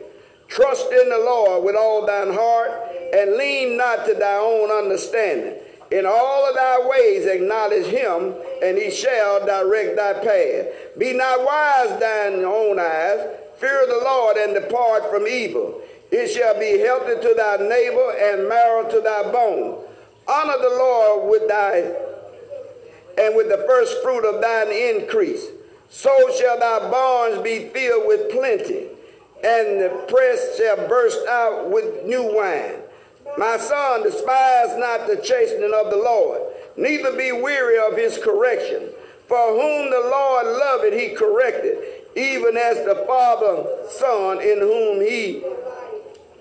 Trust 0.47 0.93
in 0.93 1.09
the 1.09 1.19
Lord 1.19 1.65
with 1.65 1.75
all 1.75 2.07
thine 2.07 2.33
heart, 2.33 2.71
and 3.13 3.37
lean 3.37 3.77
not 3.77 4.07
to 4.07 4.15
thy 4.15 4.37
own 4.37 4.71
understanding. 4.71 5.55
In 5.95 6.07
all 6.07 6.49
of 6.49 6.57
thy 6.57 6.89
ways 6.89 7.25
acknowledge 7.25 7.87
him, 7.87 8.35
and 8.61 8.77
he 8.77 8.91
shall 8.91 9.47
direct 9.47 9.95
thy 9.95 10.15
path. 10.15 10.99
Be 10.99 11.13
not 11.13 11.47
wise 11.47 12.01
thine 12.01 12.45
own 12.45 12.81
eyes. 12.81 13.21
Fear 13.59 13.87
the 13.87 14.03
Lord 14.05 14.37
and 14.37 14.55
depart 14.55 15.09
from 15.09 15.29
evil. 15.29 15.81
It 16.11 16.33
shall 16.35 16.59
be 16.59 16.81
healthy 16.81 17.23
to 17.23 17.35
thy 17.37 17.59
neighbor 17.69 18.11
and 18.11 18.49
marrow 18.49 18.91
to 18.91 19.01
thy 19.03 19.31
bone. 19.31 19.85
Honor 20.27 20.59
the 20.61 20.77
Lord 20.77 21.31
with 21.31 21.49
thy 21.49 21.95
and 23.17 23.37
with 23.37 23.49
the 23.49 23.65
first 23.69 24.03
fruit 24.03 24.29
of 24.29 24.43
thine 24.43 24.73
increase. 24.73 25.47
So 25.91 26.11
shall 26.37 26.59
thy 26.59 26.91
barns 26.91 27.41
be 27.41 27.69
filled 27.69 28.09
with 28.09 28.33
plenty, 28.33 28.89
and 29.45 29.81
the 29.81 30.05
press 30.09 30.57
shall 30.57 30.89
burst 30.89 31.25
out 31.29 31.71
with 31.71 32.05
new 32.05 32.35
wine. 32.35 32.84
My 33.37 33.57
son, 33.57 34.03
despise 34.03 34.77
not 34.79 35.07
the 35.07 35.21
chastening 35.23 35.73
of 35.75 35.91
the 35.91 35.97
Lord, 35.97 36.41
neither 36.77 37.17
be 37.17 37.33
weary 37.33 37.79
of 37.79 37.97
his 37.97 38.19
correction. 38.19 38.91
For 39.27 39.37
whom 39.37 39.91
the 39.91 40.09
Lord 40.11 40.47
loveth, 40.47 40.93
he 40.93 41.15
corrected, 41.15 41.79
even 42.15 42.57
as 42.57 42.85
the 42.85 43.05
Father, 43.07 43.65
Son, 43.91 44.41
in 44.41 44.59
whom 44.59 45.01
he. 45.01 45.43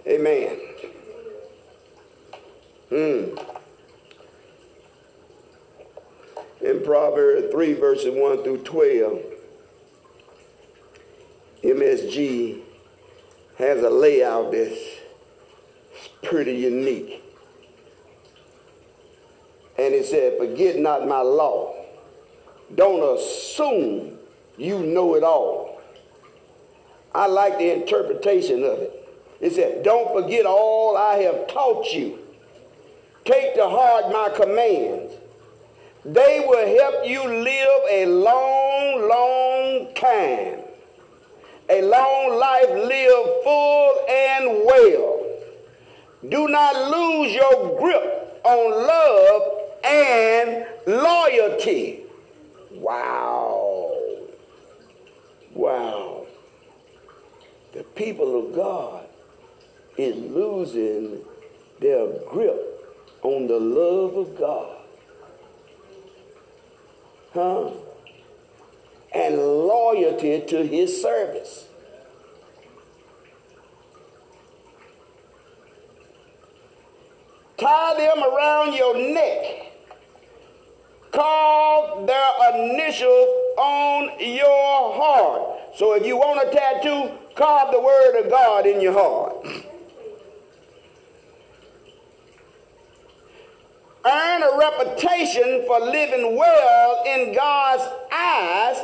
Amen. 0.06 0.60
Hmm. 2.90 3.38
In 6.62 6.84
Proverbs 6.84 7.52
3, 7.52 7.74
verses 7.74 8.14
1 8.14 8.44
through 8.44 8.64
12, 8.64 9.20
MSG 11.64 12.62
has 13.58 13.82
a 13.82 13.90
layout 13.90 14.52
that's 14.52 14.78
pretty 16.22 16.56
unique. 16.56 17.24
And 19.78 19.94
it 19.94 20.06
said, 20.06 20.38
Forget 20.38 20.78
not 20.78 21.08
my 21.08 21.22
law. 21.22 21.76
Don't 22.76 23.18
assume 23.18 24.18
you 24.58 24.80
know 24.80 25.16
it 25.16 25.24
all. 25.24 25.82
I 27.14 27.28
like 27.28 27.58
the 27.58 27.72
interpretation 27.72 28.64
of 28.64 28.80
it. 28.80 29.10
It 29.42 29.54
said, 29.54 29.84
Don't 29.84 30.14
forget 30.14 30.46
all 30.46 30.96
I 30.98 31.16
have 31.16 31.48
taught 31.48 31.92
you. 31.94 32.20
Take 33.26 33.56
to 33.56 33.68
heart 33.68 34.12
my 34.12 34.30
commands. 34.36 35.14
They 36.06 36.44
will 36.46 36.68
help 36.80 37.08
you 37.08 37.24
live 37.24 37.82
a 37.90 38.06
long, 38.08 39.08
long 39.08 39.94
time. 39.96 40.60
A 41.70 41.82
long 41.82 42.38
life 42.38 42.70
live 42.70 43.44
full 43.44 44.06
and 44.10 44.66
well. 44.66 45.23
Do 46.30 46.48
not 46.48 46.90
lose 46.90 47.34
your 47.34 47.80
grip 47.80 48.42
on 48.46 48.72
love 48.88 49.60
and 49.84 50.66
loyalty. 50.88 52.02
Wow. 52.72 53.92
Wow. 55.54 56.26
The 57.74 57.84
people 57.84 58.40
of 58.40 58.56
God 58.56 59.06
is 59.98 60.16
losing 60.16 61.20
their 61.80 62.08
grip 62.30 62.58
on 63.22 63.48
the 63.48 63.60
love 63.60 64.16
of 64.16 64.38
God. 64.38 64.78
Huh? 67.34 67.72
And 69.14 69.38
loyalty 69.38 70.42
to 70.48 70.66
his 70.66 71.02
service. 71.02 71.68
Tie 77.64 77.96
them 77.98 78.24
around 78.24 78.74
your 78.74 78.98
neck. 78.98 79.72
Carve 81.12 82.08
their 82.08 82.32
initials 82.56 83.28
on 83.58 84.20
your 84.20 84.94
heart. 84.96 85.60
So 85.76 85.96
if 85.96 86.06
you 86.06 86.18
want 86.18 86.48
a 86.48 86.52
tattoo, 86.52 87.12
carve 87.36 87.72
the 87.72 87.80
word 87.80 88.24
of 88.24 88.30
God 88.30 88.66
in 88.66 88.82
your 88.82 88.94
heart. 88.94 89.46
Earn 94.06 94.44
a 94.44 94.58
reputation 94.58 95.64
for 95.66 95.80
living 95.80 96.36
well 96.36 97.04
in 97.06 97.34
God's 97.34 97.84
eyes 98.12 98.78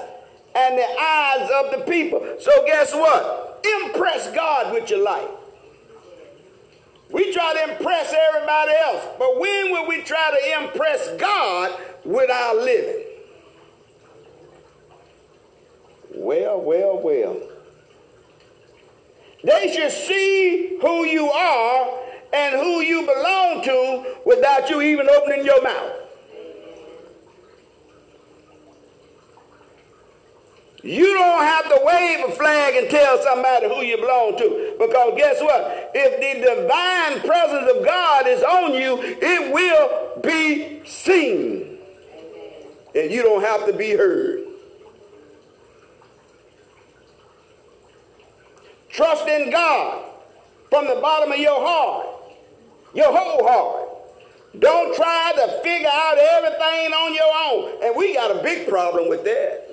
and 0.55 0.77
the 0.77 0.99
eyes 0.99 1.49
of 1.63 1.71
the 1.71 1.91
people. 1.91 2.37
So 2.39 2.65
guess 2.65 2.93
what? 2.93 3.65
Impress 3.83 4.31
God 4.33 4.73
with 4.73 4.89
your 4.89 5.03
life. 5.03 5.38
We 7.11 7.33
try 7.33 7.53
to 7.53 7.71
impress 7.71 8.13
everybody 8.13 8.71
else, 8.83 9.05
but 9.17 9.39
when 9.39 9.71
will 9.71 9.87
we 9.87 10.01
try 10.03 10.31
to 10.31 10.63
impress 10.63 11.09
God 11.17 11.79
with 12.05 12.29
our 12.29 12.55
living? 12.55 13.03
Well, 16.15 16.61
well, 16.61 16.99
well. 17.01 17.41
They 19.43 19.73
should 19.73 19.91
see 19.91 20.77
who 20.81 21.05
you 21.05 21.31
are 21.31 21.99
and 22.33 22.55
who 22.55 22.81
you 22.81 23.01
belong 23.01 23.63
to 23.63 24.15
without 24.25 24.69
you 24.69 24.81
even 24.81 25.09
opening 25.09 25.45
your 25.45 25.63
mouth. 25.63 26.08
You 30.81 31.13
don't 31.13 31.43
have 31.43 31.65
to 31.65 31.81
wave 31.83 32.29
a 32.29 32.31
flag 32.31 32.75
and 32.75 32.89
tell 32.89 33.21
somebody 33.21 33.67
who 33.67 33.81
you 33.81 33.97
belong 33.97 34.37
to. 34.37 34.75
Because 34.79 35.13
guess 35.17 35.41
what? 35.41 35.91
If 35.93 36.19
the 36.19 36.55
divine 36.55 37.19
presence 37.27 37.69
of 37.75 37.85
God 37.85 38.27
is 38.27 38.43
on 38.43 38.73
you, 38.73 38.97
it 39.01 39.53
will 39.53 40.21
be 40.21 40.81
seen. 40.85 41.79
And 42.95 43.11
you 43.11 43.21
don't 43.23 43.43
have 43.43 43.65
to 43.65 43.73
be 43.73 43.91
heard. 43.91 44.45
Trust 48.89 49.27
in 49.27 49.51
God 49.51 50.05
from 50.69 50.87
the 50.87 50.99
bottom 51.01 51.31
of 51.31 51.39
your 51.39 51.59
heart, 51.59 52.07
your 52.93 53.15
whole 53.15 53.47
heart. 53.47 53.89
Don't 54.57 54.95
try 54.95 55.33
to 55.35 55.61
figure 55.61 55.89
out 55.91 56.17
everything 56.17 56.93
on 56.93 57.13
your 57.13 57.23
own. 57.51 57.83
And 57.83 57.95
we 57.95 58.13
got 58.15 58.35
a 58.35 58.41
big 58.41 58.67
problem 58.67 59.07
with 59.09 59.23
that. 59.25 59.68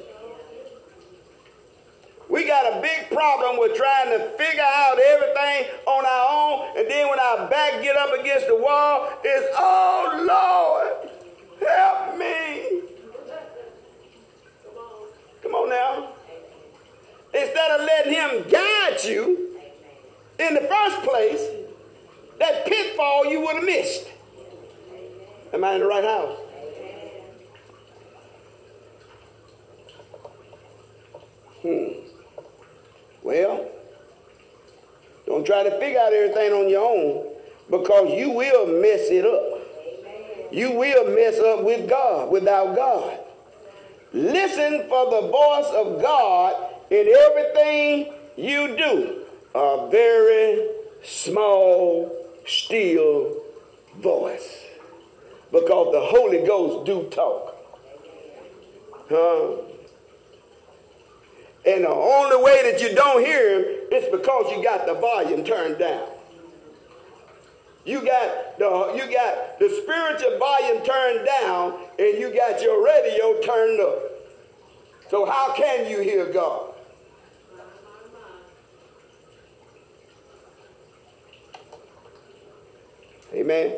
We 2.37 2.45
got 2.45 2.71
a 2.71 2.83
big 2.83 3.09
problem 3.11 3.59
with 3.59 3.75
trying 3.75 4.11
to 4.11 4.29
figure 4.37 4.63
out 4.63 4.99
everything 4.99 5.73
on 5.87 6.05
our 6.05 6.29
own, 6.31 6.77
and 6.77 6.91
then 6.91 7.09
when 7.09 7.19
our 7.19 7.49
back 7.49 7.83
get 7.83 7.97
up 7.97 8.13
against 8.13 8.47
the 8.47 8.55
wall, 8.55 9.09
it's, 9.25 9.47
oh 9.57 10.13
Lord, 10.29 11.11
help 11.67 12.19
me. 12.19 12.83
Come 15.43 15.55
on 15.55 15.71
now. 15.71 16.09
Instead 17.33 17.71
of 17.71 17.87
letting 17.87 18.13
him 18.13 18.51
guide 18.51 19.03
you 19.03 19.59
in 20.39 20.53
the 20.53 20.61
first 20.61 20.99
place, 21.09 21.41
that 22.39 22.67
pitfall 22.67 23.25
you 23.25 23.41
would 23.41 23.55
have 23.55 23.65
missed. 23.65 24.09
Am 25.55 25.65
I 25.65 25.73
in 25.73 25.81
the 25.81 25.87
right 25.87 26.05
house? 26.05 26.37
Hmm. 31.63 32.07
Well, 33.27 33.69
don't 35.27 35.46
try 35.57 35.71
to 35.71 35.79
figure 35.79 36.01
out 36.01 36.13
everything 36.13 36.53
on 36.53 36.69
your 36.69 36.85
own 36.85 37.27
because 37.71 38.13
you 38.19 38.31
will 38.31 38.67
mess 38.81 39.09
it 39.11 39.25
up. 39.25 40.53
You 40.53 40.73
will 40.73 41.15
mess 41.15 41.39
up 41.39 41.65
with 41.65 41.89
God, 41.89 42.31
without 42.31 42.77
God. 42.77 43.19
Listen 44.13 44.89
for 44.89 45.11
the 45.11 45.29
voice 45.29 45.67
of 45.75 46.01
God 46.01 46.71
in 46.91 47.09
everything 47.09 48.13
you 48.37 48.77
do. 48.77 49.23
A 49.55 49.89
very 49.91 50.69
small, 51.03 52.15
still 52.47 53.43
voice. 53.97 54.65
because 55.51 55.93
the 55.93 56.01
Holy 56.01 56.47
Ghost 56.47 56.85
do 56.87 57.09
talk. 57.11 57.55
Huh? 59.09 59.57
And 61.67 61.85
the 61.85 61.89
only 61.89 62.43
way 62.45 62.71
that 62.71 62.81
you 62.81 62.95
don't 62.95 63.25
hear 63.25 63.61
him 63.61 63.76
is 64.05 64.11
because 64.11 64.53
you 64.53 64.63
got 64.63 64.87
the 64.87 64.95
volume 64.95 65.45
turned 65.45 65.79
down. 65.79 66.09
You 67.85 68.05
got 68.05 68.59
the 68.59 68.95
you 68.97 69.13
got 69.13 69.59
the 69.61 69.69
spiritual 69.83 70.39
volume 70.39 70.85
turned 70.85 71.25
down 71.25 71.79
and 71.99 72.19
you 72.19 72.35
got 72.35 72.61
your 72.61 72.85
radio 72.85 73.41
turned 73.43 73.81
up. 73.81 73.99
So 75.09 75.25
how 75.25 75.55
can 75.55 75.89
you 75.89 76.01
hear 76.01 76.27
God? 76.33 76.75
Amen. 83.33 83.77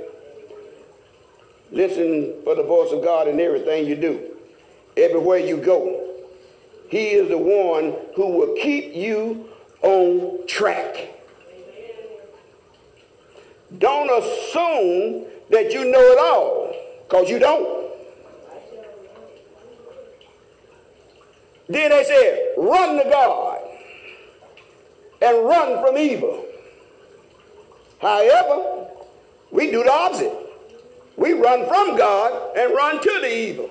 Listen 1.70 2.34
for 2.44 2.54
the 2.54 2.62
voice 2.62 2.92
of 2.92 3.02
God 3.02 3.28
in 3.28 3.40
everything 3.40 3.86
you 3.86 3.94
do. 3.94 4.36
Everywhere 4.96 5.38
you 5.38 5.58
go. 5.58 6.14
He 6.88 7.08
is 7.08 7.28
the 7.28 7.36
one 7.36 7.94
who 8.14 8.38
will 8.38 8.54
keep 8.56 8.94
you 8.94 9.47
on 9.82 10.46
track. 10.46 11.14
Don't 13.76 14.10
assume 14.10 15.26
that 15.50 15.72
you 15.72 15.84
know 15.84 16.00
it 16.00 16.18
all, 16.18 16.74
because 17.04 17.28
you 17.30 17.38
don't. 17.38 17.78
Then 21.68 21.90
they 21.90 22.04
said, 22.04 22.54
run 22.56 22.96
to 22.96 23.10
God 23.10 23.60
and 25.20 25.46
run 25.46 25.84
from 25.84 25.98
evil. 25.98 26.46
However, 28.00 28.86
we 29.50 29.70
do 29.70 29.84
the 29.84 29.92
opposite. 29.92 30.32
We 31.16 31.32
run 31.32 31.66
from 31.66 31.96
God 31.96 32.56
and 32.56 32.72
run 32.72 33.02
to 33.02 33.18
the 33.20 33.36
evil. 33.36 33.70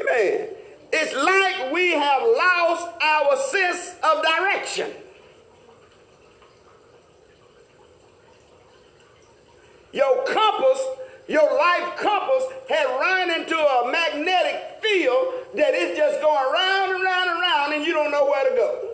Amen. 0.00 0.48
It's 0.92 1.14
like 1.14 1.72
we 1.72 1.92
have 1.92 2.22
lost 2.22 2.88
our 3.00 3.36
sense 3.36 3.94
of 4.02 4.22
direction. 4.22 4.90
Your 9.92 10.24
compass, 10.24 10.84
your 11.28 11.42
life 11.56 11.96
compass, 11.96 12.44
has 12.68 12.86
run 12.86 13.30
into 13.30 13.56
a 13.56 13.90
magnetic 13.90 14.82
field 14.82 15.32
that 15.54 15.74
is 15.74 15.96
just 15.96 16.20
going 16.20 16.52
round 16.52 16.92
and 16.92 17.02
round 17.02 17.30
and 17.30 17.40
round, 17.40 17.72
and 17.74 17.86
you 17.86 17.94
don't 17.94 18.10
know 18.10 18.26
where 18.26 18.50
to 18.50 18.56
go. 18.56 18.88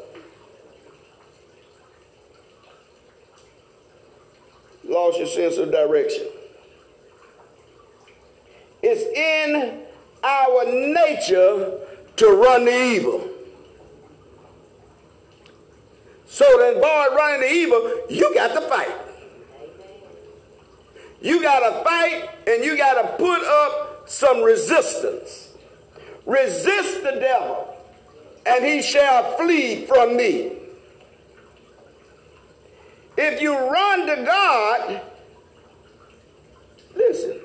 Lost 4.85 5.19
your 5.19 5.27
sense 5.27 5.57
of 5.57 5.71
direction. 5.71 6.27
It's 8.83 9.03
in 9.03 9.83
our 10.23 10.65
nature 10.65 11.88
to 12.19 12.29
run 12.29 12.65
the 12.65 12.77
evil. 12.77 13.29
So 16.27 16.45
then, 16.59 16.75
boy, 16.75 17.07
running 17.17 17.41
the 17.41 17.53
evil, 17.53 18.03
you 18.11 18.33
got 18.35 18.55
to 18.55 18.61
fight. 18.69 18.95
You 21.21 21.43
got 21.43 21.61
to 21.61 21.85
fight 21.85 22.31
and 22.47 22.65
you 22.65 22.77
got 22.77 23.01
to 23.03 23.17
put 23.17 23.43
up 23.43 24.09
some 24.09 24.43
resistance. 24.43 25.49
Resist 26.27 27.03
the 27.03 27.13
devil, 27.13 27.75
and 28.45 28.65
he 28.65 28.83
shall 28.83 29.37
flee 29.39 29.87
from 29.87 30.17
me. 30.17 30.53
If 33.17 33.41
you 33.41 33.57
run 33.57 34.07
to 34.07 34.25
God, 34.25 35.01
listen, 36.95 37.41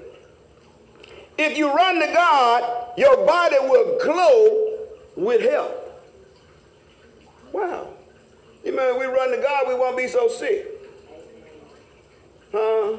if 1.38 1.58
you 1.58 1.74
run 1.74 2.00
to 2.00 2.14
God, 2.14 2.98
your 2.98 3.26
body 3.26 3.58
will 3.62 4.00
glow 4.04 4.78
with 5.16 5.42
health. 5.42 5.74
Wow. 7.52 7.90
You 8.64 8.72
remember, 8.72 9.00
we 9.00 9.06
run 9.06 9.32
to 9.32 9.38
God, 9.38 9.68
we 9.68 9.76
won't 9.76 9.98
be 9.98 10.08
so 10.08 10.28
sick. 10.28 10.68
Huh? 12.52 12.98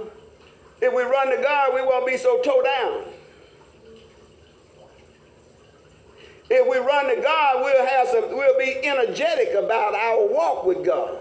If 0.81 0.93
we 0.93 1.03
run 1.03 1.35
to 1.35 1.43
God, 1.43 1.75
we 1.75 1.83
won't 1.83 2.07
be 2.07 2.17
so 2.17 2.43
towed 2.43 2.65
down. 2.65 3.05
If 6.51 6.69
we 6.69 6.77
run 6.77 7.15
to 7.15 7.23
God, 7.23 7.65
we'll 7.65 7.87
have 7.87 8.09
some, 8.09 8.37
we'll 8.37 8.59
be 8.59 8.81
energetic 8.85 9.55
about 9.55 9.95
our 9.95 10.27
walk 10.27 10.67
with 10.67 10.85
God. 10.85 11.19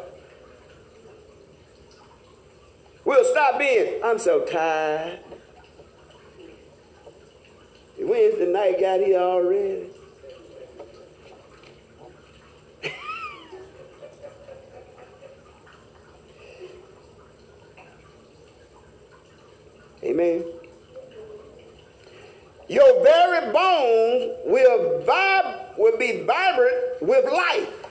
We'll 3.05 3.25
stop 3.25 3.57
being, 3.57 4.01
I'm 4.03 4.19
so 4.19 4.45
tired. 4.45 5.19
Wednesday 8.03 8.51
night 8.51 8.79
got 8.79 8.99
here 8.99 9.19
already. 9.19 9.89
Amen. 20.03 20.43
Your 22.67 23.03
very 23.03 23.51
bones 23.53 24.37
will, 24.45 25.03
vib- 25.05 25.77
will 25.77 25.97
be 25.97 26.23
vibrant 26.23 27.01
with 27.01 27.25
life. 27.25 27.85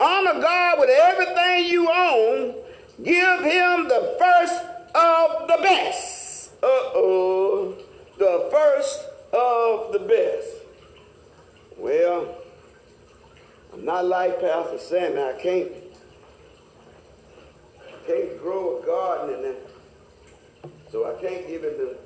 Honor 0.00 0.40
God 0.40 0.80
with 0.80 0.90
everything 0.90 1.66
you 1.66 1.88
own. 1.90 2.54
Give 3.02 3.40
him 3.40 3.88
the 3.88 4.16
first 4.18 4.64
of 4.94 5.48
the 5.48 5.58
best. 5.62 6.50
Uh 6.62 6.66
oh. 6.66 7.76
The 8.18 8.48
first 8.52 9.04
of 9.32 9.92
the 9.92 9.98
best. 10.00 10.48
Well, 11.78 12.36
I'm 13.72 13.84
not 13.84 14.04
like 14.04 14.40
Pastor 14.40 14.78
Sammy. 14.78 15.22
I 15.22 15.32
can't, 15.42 15.72
can't 18.06 18.38
grow 18.38 18.80
a 18.80 18.86
garden 18.86 19.34
in 19.36 19.42
there. 19.42 19.54
So 20.90 21.06
I 21.06 21.20
can't 21.20 21.46
give 21.48 21.64
him 21.64 21.78
the 21.78 21.96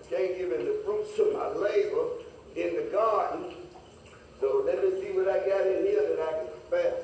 I 0.00 0.10
can't 0.10 0.38
give 0.38 0.52
him 0.52 0.64
the 0.64 0.80
fruits 0.84 1.18
of 1.18 1.34
my 1.34 1.48
labor 1.48 2.06
in 2.56 2.76
the 2.76 2.88
garden. 2.90 3.52
So 4.40 4.62
let 4.64 4.82
me 4.82 5.02
see 5.02 5.12
what 5.12 5.28
I 5.28 5.38
got 5.40 5.66
in 5.66 5.84
here 5.84 6.00
that 6.08 6.20
I 6.20 6.32
can 6.32 6.48
spare. 6.66 6.94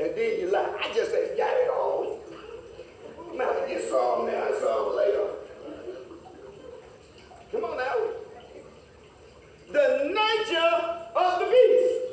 and 0.00 0.14
then 0.16 0.40
you 0.40 0.50
lie. 0.50 0.76
I 0.80 0.94
just 0.94 1.12
ain't 1.12 1.36
got 1.36 1.54
it 1.54 1.70
all. 1.70 2.20
Man, 3.34 3.70
you 3.70 3.80
saw 3.88 4.24
me, 4.24 4.32
I 4.32 4.50
saw 4.60 4.94
later. 4.96 5.28
Come 7.52 7.64
on 7.64 7.76
now. 7.76 7.94
The 9.72 10.04
nature 10.08 10.98
of 11.16 11.38
the 11.40 11.46
beast. 11.46 12.08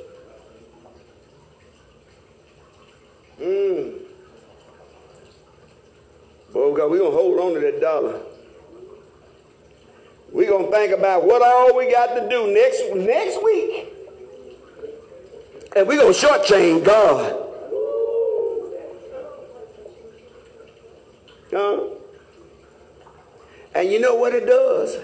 Mmm. 3.39 4.01
Boy, 6.51 6.75
God, 6.75 6.91
we're 6.91 6.99
going 6.99 7.11
to 7.11 7.17
hold 7.17 7.34
on 7.45 7.53
to 7.53 7.59
that 7.59 7.81
dollar. 7.81 8.21
We're 10.31 10.49
going 10.49 10.65
to 10.65 10.71
think 10.71 10.91
about 10.91 11.25
what 11.25 11.41
all 11.41 11.77
we 11.77 11.91
got 11.91 12.15
to 12.15 12.29
do 12.29 12.53
next, 12.53 12.83
next 12.95 13.41
week. 13.43 13.93
And 15.75 15.87
we're 15.87 15.97
going 15.97 16.13
to 16.13 16.19
shortchange 16.19 16.83
God. 16.83 17.41
Huh? 21.51 21.83
And 23.75 23.89
you 23.91 23.99
know 23.99 24.15
what 24.15 24.33
it 24.33 24.45
does? 24.45 24.97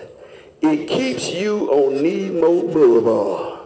It 0.62 0.88
keeps 0.88 1.30
you 1.32 1.70
on 1.72 2.04
Nemo 2.04 2.72
Boulevard. 2.72 3.60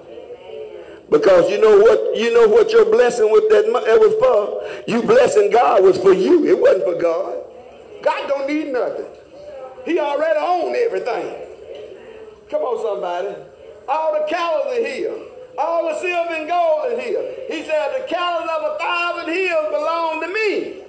Because 1.09 1.49
you 1.49 1.61
know 1.61 1.77
what 1.77 2.17
you 2.17 2.33
know 2.33 2.47
what 2.47 2.71
your 2.71 2.85
blessing 2.85 3.31
with 3.31 3.47
that 3.49 3.65
was 3.67 4.13
for? 4.19 4.91
You 4.91 5.03
blessing 5.03 5.51
God 5.51 5.83
was 5.83 5.97
for 5.99 6.13
you. 6.13 6.45
It 6.45 6.59
wasn't 6.59 6.83
for 6.83 6.99
God. 6.99 7.44
God 8.05 8.27
don't 8.29 8.47
need 8.47 8.71
nothing. 8.71 9.07
He 9.83 9.99
already 9.99 10.39
owned 10.39 10.75
everything. 10.75 11.35
Come 12.51 12.61
on, 12.61 12.77
somebody. 12.79 13.35
All 13.89 14.13
the 14.13 14.27
cattle 14.29 14.71
are 14.71 14.75
here. 14.75 15.17
All 15.57 15.87
the 15.89 15.97
silver 15.99 16.33
and 16.35 16.47
gold 16.47 16.91
is 16.91 17.03
here. 17.03 17.35
He 17.47 17.63
said, 17.63 17.99
the 17.99 18.07
cattle 18.07 18.47
of 18.47 18.75
a 18.75 18.77
thousand 18.77 19.33
hills 19.33 19.67
belong 19.71 20.21
to 20.21 20.27
me. 20.27 20.83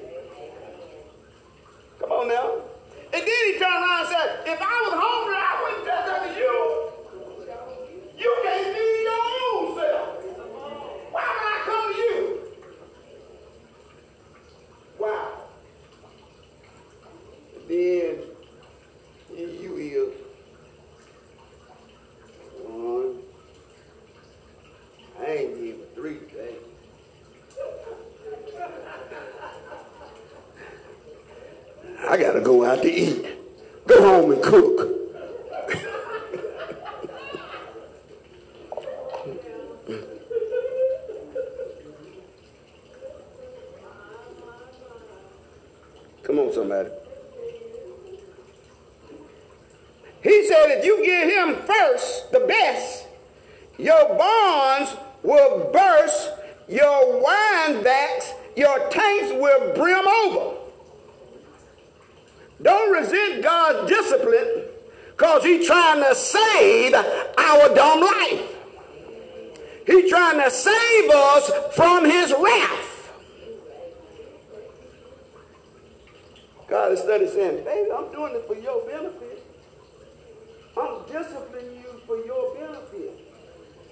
Come 2.00 2.12
on 2.12 2.28
now. 2.28 2.60
And 3.14 3.22
then 3.22 3.44
he 3.46 3.58
turned 3.58 3.72
around 3.72 4.00
and 4.00 4.08
said, 4.08 4.40
if 4.52 4.60
I 4.60 4.76
was 4.84 4.92
hungry, 4.92 5.36
I 5.40 5.62
wouldn't 5.62 5.86
tell 5.86 6.04
that 6.04 6.20
to 6.26 6.38
you. 6.38 6.92
You 8.18 8.36
can't 8.44 8.76
feed 8.76 9.02
your 9.08 9.22
own 9.40 9.64
self. 9.78 10.08
Why 11.12 11.24
would 11.32 11.48
I 11.48 11.58
come 11.64 11.86
to 11.92 11.98
you? 11.98 12.18
Wow 14.98 15.45
then 17.68 18.18
you 19.36 19.72
will 19.74 20.10
one. 22.68 23.18
I 25.20 25.30
ain't 25.30 25.54
give 25.60 25.94
three 25.94 26.14
things. 26.14 26.62
I 32.08 32.16
gotta 32.16 32.40
go 32.40 32.64
out 32.64 32.82
to 32.82 32.90
eat. 32.90 33.26
Go 33.86 34.02
home 34.02 34.32
and 34.32 34.42
cook. 34.42 34.95
To 70.46 70.52
save 70.52 71.10
us 71.10 71.50
from 71.74 72.04
his 72.04 72.32
wrath. 72.38 73.12
God 76.68 76.92
is 76.92 77.00
study 77.00 77.26
saying, 77.26 77.64
baby, 77.64 77.90
I'm 77.90 78.12
doing 78.12 78.34
it 78.34 78.46
for 78.46 78.54
your 78.54 78.84
benefit. 78.86 79.44
I'm 80.76 81.02
disciplining 81.10 81.76
you 81.76 82.00
for 82.06 82.18
your 82.24 82.54
benefit. 82.54 83.34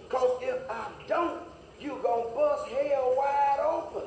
Because 0.04 0.42
if 0.42 0.70
I 0.70 0.90
don't, 1.08 1.42
you're 1.80 2.00
going 2.00 2.28
to 2.28 2.34
bust 2.36 2.68
hell 2.68 3.14
wide 3.16 3.58
open. 3.60 4.02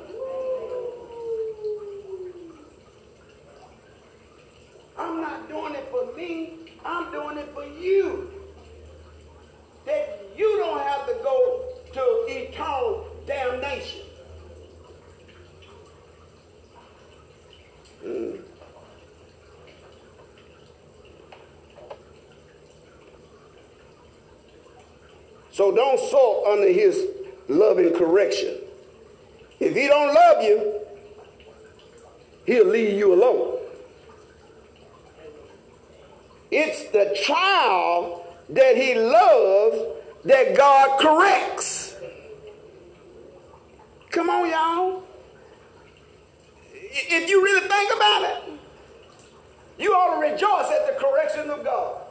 I'm 4.98 5.22
not 5.22 5.50
doing 5.50 5.76
it 5.76 5.88
for 5.90 6.16
me. 6.16 6.54
I'm 6.86 7.12
doing 7.12 7.38
it 7.40 7.54
for 7.54 7.66
you. 7.66 8.32
That 9.86 10.22
you 10.38 10.58
don't 10.58 10.80
have 10.80 11.08
to 11.08 11.14
go 11.24 11.68
to 11.98 12.26
eternal 12.28 13.08
damnation. 13.26 14.02
Mm. 18.06 18.42
So 26.10 26.52
under 26.52 26.68
his 26.68 27.06
loving 27.48 27.94
correction. 27.94 28.56
If 29.60 29.76
he 29.76 29.88
don't 29.88 30.14
love 30.14 30.44
you, 30.44 30.80
he'll 32.46 32.68
leave 32.68 32.98
you 32.98 33.14
alone. 33.14 33.58
It's 36.52 36.90
the 36.92 37.18
child 37.24 38.22
that 38.50 38.78
he 38.78 38.96
loves 38.96 39.78
that 40.26 40.56
God 40.56 41.00
corrects. 41.00 41.96
Come 44.12 44.30
on, 44.30 44.50
y'all. 44.50 45.04
If 46.74 47.30
you 47.30 47.44
really 47.44 47.68
think 47.68 47.94
about 47.96 48.24
it, 48.24 48.54
you 49.78 49.92
ought 49.94 50.16
to 50.16 50.32
rejoice 50.32 50.72
at 50.72 50.88
the 50.88 51.00
correction 51.00 51.50
of 51.50 51.64
God. 51.64 52.07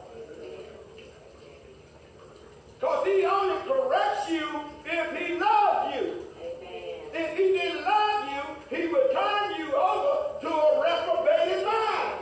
Because 2.79 3.05
he 3.07 3.25
only 3.25 3.61
corrects 3.63 4.29
you 4.29 4.47
if 4.85 5.17
he 5.17 5.35
loves 5.39 5.95
you. 5.95 6.23
Amen. 6.39 6.99
If 7.13 7.37
he 7.37 7.43
didn't 7.57 7.83
love 7.83 8.29
you, 8.29 8.77
he 8.77 8.87
would 8.87 9.11
turn 9.11 9.55
you 9.57 9.73
over 9.75 10.39
to 10.41 10.47
a 10.47 10.81
reprobated 10.81 11.65
mind. 11.65 12.19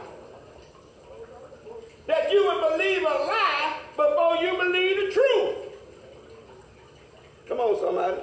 That 2.08 2.32
you 2.32 2.46
would 2.46 2.62
believe 2.72 3.02
a 3.02 3.06
lie 3.06 3.80
before 3.96 4.36
you 4.38 4.58
believe 4.58 4.96
the 4.98 5.12
truth. 5.12 5.56
Come 7.48 7.60
on, 7.60 7.80
somebody. 7.80 8.18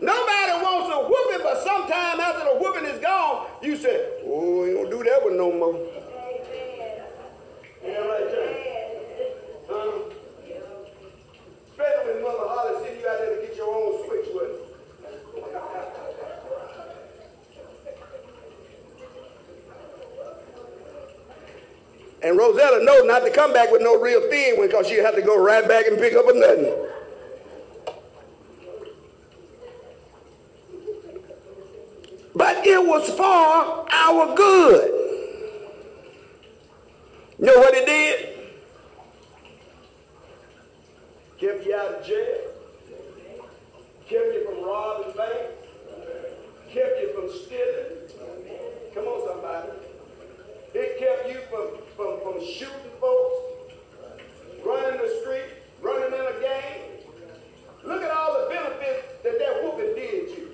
Nobody 0.00 0.52
wants 0.62 0.94
a 0.94 0.98
whooping, 1.08 1.42
but 1.42 1.62
sometime 1.62 2.20
after 2.20 2.44
the 2.52 2.58
whooping 2.60 2.84
is 2.84 3.00
gone, 3.00 3.46
you 3.62 3.76
say, 3.76 4.10
oh, 4.26 4.64
you 4.64 4.74
don't 4.74 4.90
do 4.90 5.02
that 5.02 5.24
with 5.24 5.34
no 5.34 5.50
more. 5.52 5.74
Amen. 5.74 5.90
Yeah, 7.82 7.98
right 8.00 8.30
there. 8.30 8.54
Huh? 9.68 10.14
Especially 11.70 12.12
when 12.12 12.22
Mother 12.22 12.46
Holly 12.46 12.86
send 12.86 13.00
you 13.00 13.08
out 13.08 13.18
there 13.18 13.34
to 13.34 13.46
get 13.46 13.56
your 13.56 13.74
own 13.74 14.06
switch 14.06 14.28
with 14.34 14.64
And 22.24 22.38
Rosetta 22.38 22.82
knows 22.82 23.06
not 23.06 23.20
to 23.20 23.30
come 23.30 23.52
back 23.52 23.70
with 23.70 23.82
no 23.82 24.00
real 24.00 24.28
thing 24.30 24.60
because 24.60 24.88
she 24.88 24.94
had 24.94 25.14
to 25.14 25.22
go 25.22 25.38
right 25.38 25.66
back 25.68 25.86
and 25.86 25.98
pick 25.98 26.14
up 26.14 26.26
a 26.26 26.32
nothing. 26.32 26.74
But 32.34 32.66
it 32.66 32.84
was 32.84 33.08
for 33.10 33.22
our 33.94 34.34
good. 34.34 34.90
You 37.38 37.46
know 37.46 37.58
what 37.58 37.74
it 37.74 37.86
did? 37.86 38.34
kept 41.44 41.66
you 41.66 41.74
out 41.74 41.94
of 41.94 42.06
jail, 42.06 42.36
kept 44.08 44.32
you 44.32 44.46
from 44.46 44.64
robbing 44.64 45.14
banks, 45.14 45.52
kept 46.72 47.00
you 47.02 47.12
from 47.14 47.28
stealing. 47.28 47.94
Come 48.94 49.04
on, 49.04 49.28
somebody. 49.28 49.93
It 50.74 50.98
kept 50.98 51.28
you 51.28 51.38
from, 51.50 51.78
from, 51.96 52.20
from 52.20 52.44
shooting 52.44 52.90
folks, 53.00 53.34
running 54.66 55.00
the 55.00 55.20
street, 55.22 55.54
running 55.80 56.18
in 56.18 56.26
a 56.26 56.40
gang. 56.40 56.80
Look 57.84 58.02
at 58.02 58.10
all 58.10 58.40
the 58.40 58.52
benefits 58.52 59.22
that 59.22 59.38
that 59.38 59.62
whooping 59.62 59.94
did 59.94 60.30
you. 60.30 60.50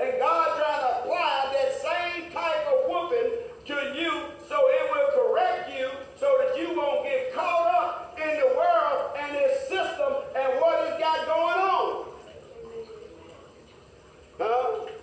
And 0.00 0.18
God 0.18 0.56
trying 0.56 0.80
to 0.80 1.00
apply 1.00 1.52
that 1.52 1.72
same 1.82 2.32
type 2.32 2.66
of 2.72 2.88
whooping 2.88 3.32
to 3.66 4.00
you 4.00 4.12
so 4.48 4.56
it 4.56 4.90
will 4.90 5.34
correct 5.34 5.78
you 5.78 5.90
so 6.18 6.38
that 6.40 6.58
you 6.58 6.74
won't 6.74 7.04
get 7.04 7.34
caught 7.34 7.74
up 7.74 8.18
in 8.18 8.40
the 8.40 8.46
world 8.56 9.10
and 9.18 9.36
its 9.36 9.68
system 9.68 10.14
and 10.34 10.58
what 10.58 10.88
it's 10.88 10.98
got 10.98 11.26
going 11.26 11.58
on. 11.58 12.04
Huh? 14.38 14.97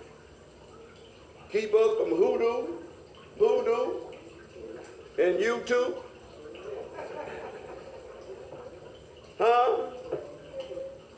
Keep 1.52 1.74
us 1.74 1.96
from 1.96 2.10
hoodoo, 2.10 2.66
voodoo, 3.38 4.00
and 5.18 5.38
YouTube. 5.38 5.94
Huh? 9.38 9.76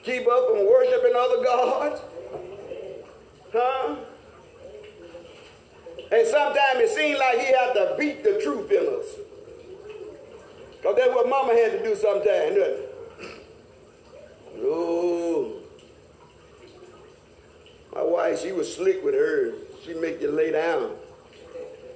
Keep 0.03 0.27
us 0.27 0.51
from 0.51 0.67
worshiping 0.67 1.13
other 1.17 1.45
gods. 1.45 2.01
Huh? 3.53 3.97
And 6.11 6.27
sometimes 6.27 6.81
it 6.81 6.91
seems 6.91 7.19
like 7.19 7.39
he 7.39 7.47
had 7.47 7.73
to 7.75 7.95
beat 7.99 8.25
the 8.25 8.41
truth 8.43 8.71
in 8.71 8.87
us. 8.87 9.15
Because 10.77 10.97
that's 10.97 11.15
what 11.15 11.29
mama 11.29 11.55
had 11.55 11.73
to 11.73 11.83
do 11.83 11.95
sometimes, 11.95 12.55
didn't 12.55 12.63
it? 12.63 12.89
My 17.99 18.05
wife, 18.05 18.41
she 18.41 18.53
was 18.53 18.73
slick 18.73 19.03
with 19.03 19.15
her. 19.15 19.55
She'd 19.89 20.01
make 20.03 20.21
you 20.21 20.31
lay 20.31 20.53
down 20.53 20.91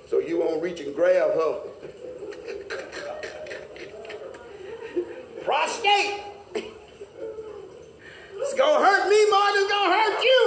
so 0.08 0.18
you 0.18 0.40
won't 0.40 0.62
reach 0.62 0.80
and 0.80 0.96
grab 0.96 1.34
her. 1.34 1.60
Prostrate. 5.44 6.22
It's 8.34 8.54
to 8.54 8.82
hurt 8.82 9.10
me 9.10 9.30
more 9.30 9.52
than 9.52 9.68
it's 9.68 9.84
to 9.84 9.90
hurt 9.92 10.24
you. 10.24 10.41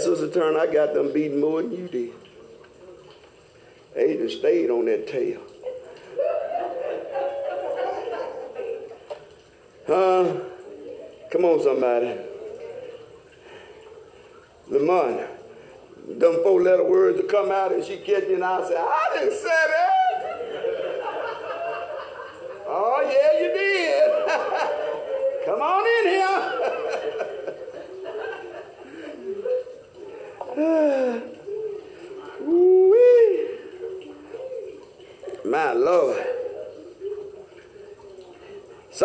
Bad, 0.00 0.16
Sister 0.16 0.30
Turner. 0.30 0.58
I 0.60 0.66
got 0.66 0.94
them 0.94 1.12
beating 1.12 1.40
more 1.40 1.62
than 1.62 1.72
you 1.72 1.88
did. 1.88 2.12
They 3.94 4.16
just 4.16 4.38
stayed 4.38 4.70
on 4.70 4.86
that 4.86 5.06
tail. 5.06 5.40
Huh? 9.86 10.40
Come 11.30 11.44
on, 11.44 11.62
somebody. 11.62 12.16
Lamont, 14.68 15.26
them 16.18 16.40
four 16.42 16.62
letter 16.62 16.84
words 16.84 17.20
to 17.20 17.26
come 17.26 17.50
out 17.50 17.72
and 17.72 17.84
she 17.84 17.96
catch 17.98 18.28
me 18.28 18.34
and 18.34 18.44
I 18.44 18.66
say, 18.68 18.76
I 18.76 19.08
didn't 19.14 19.34
say 19.34 19.48
that. 19.48 19.79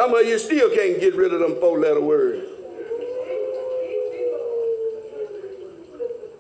Some 0.06 0.14
of 0.14 0.28
you 0.28 0.38
still 0.38 0.70
can't 0.70 1.00
get 1.00 1.16
rid 1.16 1.34
of 1.34 1.40
them 1.40 1.60
four 1.60 1.80
letter 1.80 2.00
words. 2.00 2.46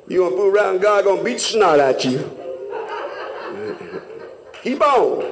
You 0.07 0.20
gonna 0.20 0.36
fool 0.36 0.55
around, 0.55 0.82
God 0.82 1.03
gonna 1.03 1.24
beat 1.24 1.39
snot 1.39 1.80
at 1.80 2.05
you. 2.05 2.20
Keep 4.61 4.82
on. 4.82 5.26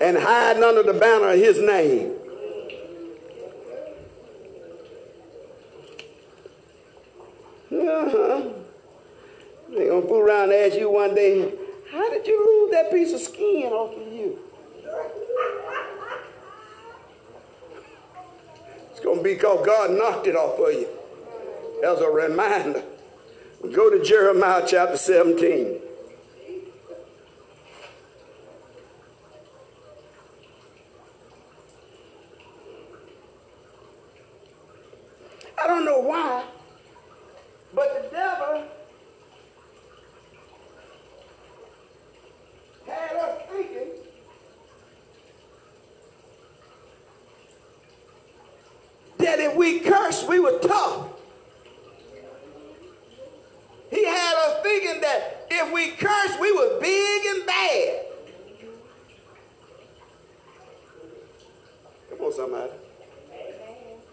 And 0.00 0.18
hide 0.18 0.60
under 0.60 0.82
the 0.82 0.94
banner 0.94 1.28
of 1.28 1.38
his 1.38 1.60
name. 1.60 2.14
Uh-huh. 7.70 8.42
They 9.68 9.86
gonna 9.86 10.02
fool 10.02 10.18
around 10.18 10.50
and 10.50 10.54
ask 10.54 10.76
you 10.76 10.90
one 10.90 11.14
day, 11.14 11.54
how 11.92 12.10
did 12.10 12.26
you 12.26 12.44
lose 12.44 12.72
that 12.72 12.90
piece 12.90 13.12
of 13.12 13.20
skin 13.20 13.72
off 13.72 13.96
of 13.96 14.12
you? 14.12 14.40
It's 18.96 19.04
going 19.04 19.18
to 19.18 19.22
be 19.22 19.34
because 19.34 19.66
God 19.86 19.98
knocked 19.98 20.26
it 20.26 20.34
off 20.34 20.58
of 20.58 20.72
you 20.72 20.88
as 21.84 22.00
a 22.00 22.08
reminder. 22.08 22.82
Go 23.72 23.90
to 23.90 24.02
Jeremiah 24.02 24.64
chapter 24.66 24.96
17. 24.96 25.78
I 35.62 35.66
don't 35.68 35.84
know 35.84 36.00
why, 36.00 36.44
but 37.74 38.02
the 38.02 38.16
devil 38.16 38.64
had 42.86 43.16
us 43.16 43.42
thinking 43.50 44.06
if 49.46 49.56
we 49.56 49.80
cursed, 49.80 50.28
we 50.28 50.40
were 50.40 50.58
tough. 50.58 51.08
He 53.90 54.04
had 54.04 54.34
us 54.34 54.62
thinking 54.62 55.00
that 55.00 55.46
if 55.50 55.72
we 55.72 55.90
cursed, 55.92 56.40
we 56.40 56.52
were 56.52 56.80
big 56.80 57.26
and 57.26 57.46
bad. 57.46 58.06
Come 62.10 62.20
on, 62.20 62.32
somebody. 62.32 62.72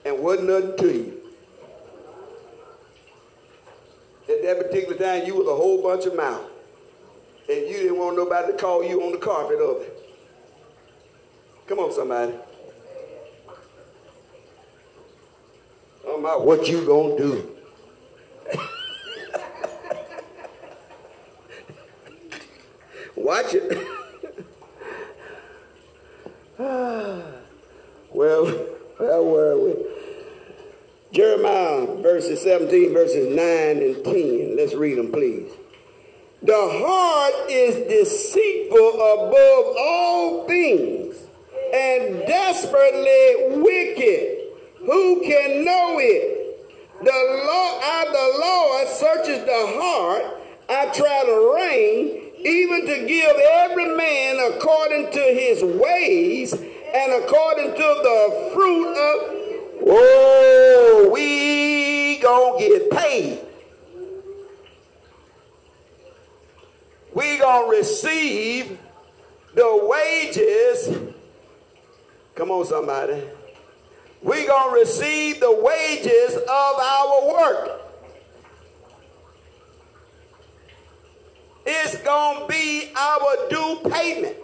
And 0.06 0.20
wasn't 0.20 0.50
nothing 0.50 0.78
to 0.78 0.94
you. 0.94 1.20
At 4.30 4.44
that 4.44 4.58
particular 4.58 4.98
time, 4.98 5.26
you 5.26 5.36
was 5.36 5.48
a 5.48 5.56
whole 5.56 5.82
bunch 5.82 6.06
of 6.06 6.16
mouth. 6.16 6.50
And 7.50 7.68
you 7.68 7.78
didn't 7.78 7.98
want 7.98 8.16
nobody 8.16 8.52
to 8.54 8.58
call 8.58 8.84
you 8.84 9.02
on 9.04 9.12
the 9.12 9.18
carpet 9.18 9.60
of 9.60 9.82
it. 9.82 10.00
Come 11.68 11.80
on, 11.80 11.92
somebody. 11.92 12.34
About 16.24 16.46
what 16.46 16.70
you 16.70 16.86
gonna 16.86 17.18
do. 17.18 17.50
Watch 23.18 23.54
it. 23.54 23.88
well, 26.58 28.46
where 28.46 29.22
were 29.22 29.60
we? 29.60 29.76
Jeremiah 31.12 31.88
verses 32.02 32.42
17, 32.42 32.94
verses 32.94 33.28
9 33.28 33.38
and 33.84 34.06
10. 34.06 34.56
Let's 34.56 34.74
read 34.76 34.98
them, 34.98 35.12
please. 35.12 35.52
The 36.42 36.54
heart 36.54 37.52
is 37.52 37.76
deceitful 37.86 38.94
above 38.94 39.76
all 39.78 40.48
things 40.48 41.18
and 41.74 42.20
desperately 42.26 43.62
wicked. 43.62 44.33
Who 44.86 45.22
can 45.22 45.64
know 45.64 45.98
it? 46.00 46.44
The 47.00 47.06
Lord, 47.06 47.82
I, 47.84 48.06
the 48.12 48.40
Lord 48.40 48.88
searches 48.88 49.46
the 49.46 49.80
heart. 49.82 50.24
I 50.70 50.86
try 50.94 51.24
to 51.26 51.54
reign, 51.56 52.32
even 52.46 52.86
to 52.86 53.08
give 53.08 53.36
every 53.38 53.96
man 53.96 54.40
according 54.52 55.12
to 55.12 55.20
his 55.20 55.64
ways 55.64 56.54
and 56.54 57.24
according 57.24 57.72
to 57.72 57.78
the 57.78 58.52
fruit 58.54 58.90
of. 58.90 59.40
Oh, 59.86 61.10
we 61.14 62.20
gonna 62.20 62.60
get 62.60 62.92
paid. 62.92 63.40
We 67.14 67.38
gonna 67.38 67.68
receive 67.70 68.80
the 69.56 69.80
wages. 69.84 71.12
Come 72.36 72.52
on, 72.52 72.66
somebody 72.66 73.24
we're 74.24 74.48
going 74.48 74.74
to 74.74 74.80
receive 74.80 75.40
the 75.40 75.52
wages 75.52 76.36
of 76.36 76.48
our 76.50 77.28
work. 77.28 77.82
It's 81.66 81.98
going 82.04 82.42
to 82.42 82.48
be 82.48 82.92
our 82.96 83.50
due 83.50 83.90
payment. 83.90 84.38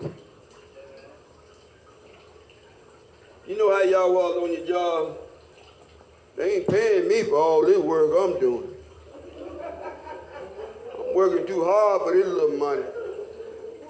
You 3.48 3.58
know 3.58 3.72
how 3.72 3.82
y'all 3.82 4.14
was 4.14 4.38
on 4.38 4.54
your 4.54 4.68
job? 4.68 5.18
They 6.36 6.58
ain't 6.58 6.68
paying 6.68 7.08
me 7.08 7.24
for 7.24 7.36
all 7.36 7.66
this 7.66 7.80
work 7.80 8.12
I'm 8.18 8.40
doing. 8.40 8.70
I'm 10.94 11.16
working 11.16 11.48
too 11.48 11.64
hard 11.66 12.04
for 12.04 12.14
this 12.14 12.28
little 12.28 12.58
money. 12.58 12.84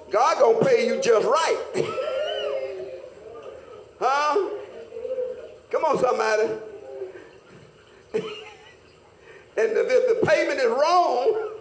God 0.10 0.40
gonna 0.40 0.66
pay 0.66 0.88
you 0.88 1.00
just 1.02 1.28
right. 1.28 1.58
huh? 4.00 4.50
Come 5.70 5.86
somebody. 6.00 6.50
and 8.14 8.24
if 9.56 10.22
the 10.22 10.26
payment 10.26 10.60
is 10.60 10.68
wrong, 10.68 11.52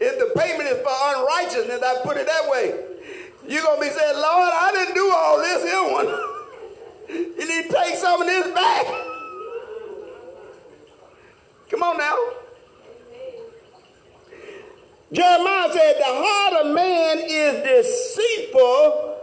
if 0.00 0.18
the 0.18 0.38
payment 0.38 0.68
is 0.68 0.78
for 0.78 0.90
unrighteousness, 0.90 1.82
I 1.82 2.00
put 2.02 2.16
it 2.16 2.26
that 2.26 2.50
way, 2.50 2.74
you're 3.46 3.62
going 3.62 3.80
to 3.80 3.86
be 3.86 3.90
saying, 3.90 4.16
Lord, 4.16 4.52
I 4.54 4.70
didn't 4.72 4.94
do 4.94 5.12
all 5.14 5.38
this 5.38 5.64
here 5.64 5.92
one. 5.92 6.06
you 7.08 7.48
need 7.48 7.68
to 7.68 7.72
take 7.72 7.96
some 7.96 8.20
of 8.20 8.26
this 8.26 8.54
back. 8.54 8.86
Come 11.70 11.82
on 11.82 11.98
now. 11.98 12.16
Jeremiah 15.10 15.72
said, 15.72 15.96
the 15.98 16.04
heart 16.04 16.66
of 16.66 16.74
man 16.74 17.18
is 17.24 17.86
deceitful 17.86 19.16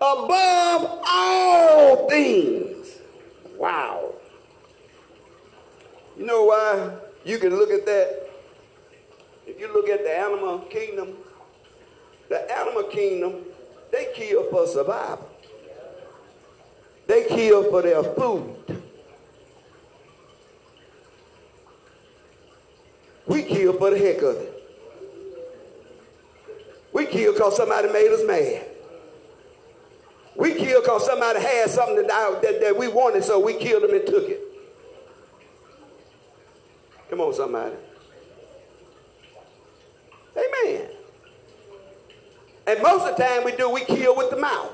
above 0.00 1.00
all 1.04 2.08
things 2.08 2.72
Wow. 3.62 4.01
You 6.18 6.26
know 6.26 6.44
why 6.44 6.94
you 7.24 7.38
can 7.38 7.56
look 7.56 7.70
at 7.70 7.86
that? 7.86 8.28
If 9.46 9.58
you 9.58 9.72
look 9.72 9.88
at 9.88 10.02
the 10.02 10.16
animal 10.16 10.58
kingdom, 10.60 11.14
the 12.28 12.58
animal 12.58 12.84
kingdom, 12.84 13.34
they 13.90 14.12
kill 14.14 14.44
for 14.50 14.66
survival. 14.66 15.28
They 17.06 17.24
kill 17.24 17.70
for 17.70 17.82
their 17.82 18.02
food. 18.02 18.82
We 23.26 23.42
kill 23.42 23.72
for 23.74 23.90
the 23.90 23.98
heck 23.98 24.22
of 24.22 24.36
it. 24.36 24.52
We 26.92 27.06
kill 27.06 27.32
because 27.32 27.56
somebody 27.56 27.88
made 27.92 28.10
us 28.12 28.22
mad. 28.26 28.66
We 30.36 30.54
kill 30.54 30.80
because 30.80 31.06
somebody 31.06 31.40
had 31.40 31.70
something 31.70 31.96
that, 31.96 32.42
that, 32.42 32.60
that 32.60 32.76
we 32.76 32.88
wanted, 32.88 33.24
so 33.24 33.40
we 33.40 33.54
killed 33.54 33.82
them 33.82 33.94
and 33.94 34.06
took 34.06 34.28
it. 34.28 34.51
Come 37.12 37.20
on, 37.20 37.34
somebody. 37.34 37.74
Amen. 40.34 40.88
And 42.66 42.82
most 42.82 43.06
of 43.06 43.18
the 43.18 43.22
time 43.22 43.44
we 43.44 43.52
do, 43.52 43.68
we 43.68 43.84
kill 43.84 44.16
with 44.16 44.30
the 44.30 44.38
mouth. 44.38 44.72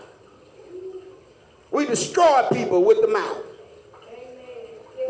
We 1.73 1.85
destroy 1.85 2.47
people 2.53 2.85
with 2.85 3.01
the 3.01 3.09
mouth. 3.09 3.43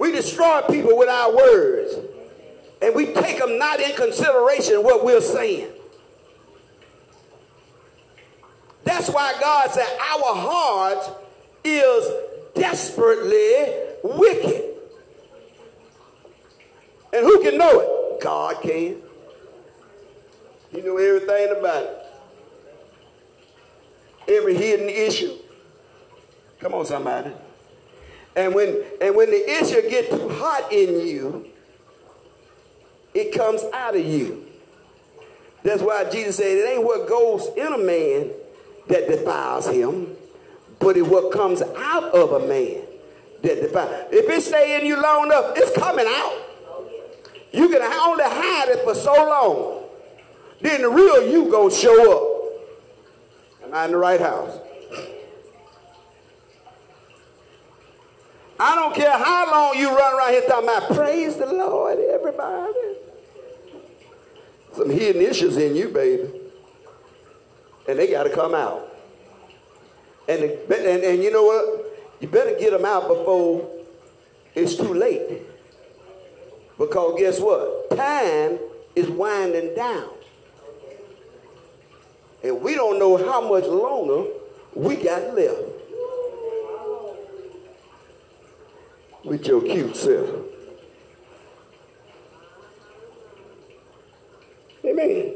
We 0.00 0.10
destroy 0.10 0.62
people 0.70 0.96
with 0.96 1.10
our 1.10 1.36
words. 1.36 1.96
And 2.80 2.94
we 2.94 3.12
take 3.12 3.38
them 3.40 3.58
not 3.58 3.78
in 3.78 3.94
consideration 3.94 4.82
what 4.82 5.04
we're 5.04 5.20
saying. 5.20 5.68
That's 8.84 9.10
why 9.10 9.34
God 9.38 9.70
said 9.70 9.98
our 10.00 10.34
heart 10.34 11.10
is 11.62 12.10
desperately 12.54 13.66
wicked. 14.02 14.67
And 17.12 17.24
who 17.24 17.42
can 17.42 17.56
know 17.56 17.80
it? 17.80 18.22
God 18.22 18.60
can. 18.62 18.96
He 20.70 20.80
knew 20.82 20.98
everything 20.98 21.56
about 21.58 21.82
it. 21.82 22.04
Every 24.28 24.54
hidden 24.54 24.88
issue. 24.88 25.36
Come 26.60 26.74
on, 26.74 26.84
somebody. 26.84 27.30
And 28.36 28.54
when 28.54 28.82
and 29.00 29.16
when 29.16 29.30
the 29.30 29.50
issue 29.50 29.88
gets 29.88 30.10
too 30.10 30.28
hot 30.28 30.70
in 30.72 31.06
you, 31.06 31.46
it 33.14 33.32
comes 33.32 33.62
out 33.72 33.96
of 33.96 34.04
you. 34.04 34.44
That's 35.62 35.82
why 35.82 36.08
Jesus 36.10 36.36
said 36.36 36.46
it 36.46 36.68
ain't 36.68 36.84
what 36.84 37.08
goes 37.08 37.48
in 37.56 37.72
a 37.72 37.78
man 37.78 38.30
that 38.88 39.08
defiles 39.08 39.66
him, 39.68 40.16
but 40.78 40.96
it 40.96 41.02
what 41.02 41.32
comes 41.32 41.62
out 41.62 42.04
of 42.14 42.42
a 42.42 42.46
man 42.46 42.82
that 43.42 43.60
defiles. 43.60 44.06
If 44.12 44.28
it 44.28 44.42
stay 44.42 44.78
in 44.78 44.86
you 44.86 45.00
long 45.00 45.26
enough, 45.26 45.54
it's 45.56 45.76
coming 45.76 46.06
out. 46.06 46.47
You 47.52 47.68
can 47.68 47.82
only 47.82 48.24
hide 48.24 48.68
it 48.68 48.84
for 48.84 48.94
so 48.94 49.12
long. 49.12 49.84
Then 50.60 50.82
the 50.82 50.88
real 50.88 51.30
you 51.30 51.50
gonna 51.50 51.70
show 51.70 52.12
up. 52.12 53.64
Am 53.64 53.74
I 53.74 53.84
in 53.84 53.92
the 53.92 53.96
right 53.96 54.20
house? 54.20 54.58
I 58.60 58.74
don't 58.74 58.94
care 58.94 59.16
how 59.16 59.50
long 59.50 59.78
you 59.78 59.88
run 59.96 60.14
around 60.14 60.32
here 60.32 60.42
talking 60.48 60.68
about 60.68 60.88
praise 60.94 61.36
the 61.36 61.46
Lord, 61.46 61.98
everybody. 61.98 62.72
Some 64.74 64.90
hidden 64.90 65.22
issues 65.22 65.56
in 65.56 65.76
you, 65.76 65.88
baby. 65.88 66.28
And 67.88 67.98
they 67.98 68.10
got 68.10 68.24
to 68.24 68.30
come 68.30 68.54
out. 68.54 68.92
And, 70.28 70.42
and, 70.42 71.04
and 71.04 71.22
you 71.22 71.30
know 71.30 71.44
what? 71.44 71.84
You 72.20 72.28
better 72.28 72.58
get 72.58 72.72
them 72.72 72.84
out 72.84 73.06
before 73.06 73.70
it's 74.54 74.74
too 74.74 74.92
late. 74.92 75.42
Because 76.78 77.18
guess 77.18 77.40
what? 77.40 77.90
Time 77.96 78.58
is 78.94 79.08
winding 79.08 79.74
down. 79.74 80.10
And 82.44 82.60
we 82.62 82.74
don't 82.74 83.00
know 83.00 83.16
how 83.16 83.40
much 83.40 83.64
longer 83.64 84.30
we 84.74 84.96
got 84.96 85.34
left. 85.34 85.60
With 89.24 89.46
your 89.46 89.60
cute 89.60 89.96
self. 89.96 90.28
Amen. 94.84 95.34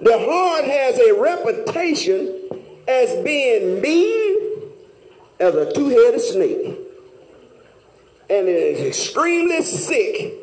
The 0.00 0.18
heart 0.18 0.64
has 0.64 0.98
a 0.98 1.14
reputation 1.14 2.42
as 2.88 3.22
being 3.22 3.82
mean 3.82 4.72
as 5.38 5.54
a 5.54 5.72
two-headed 5.72 6.20
snake 6.20 6.85
and 8.28 8.48
is 8.48 8.80
extremely 8.80 9.62
sick 9.62 10.34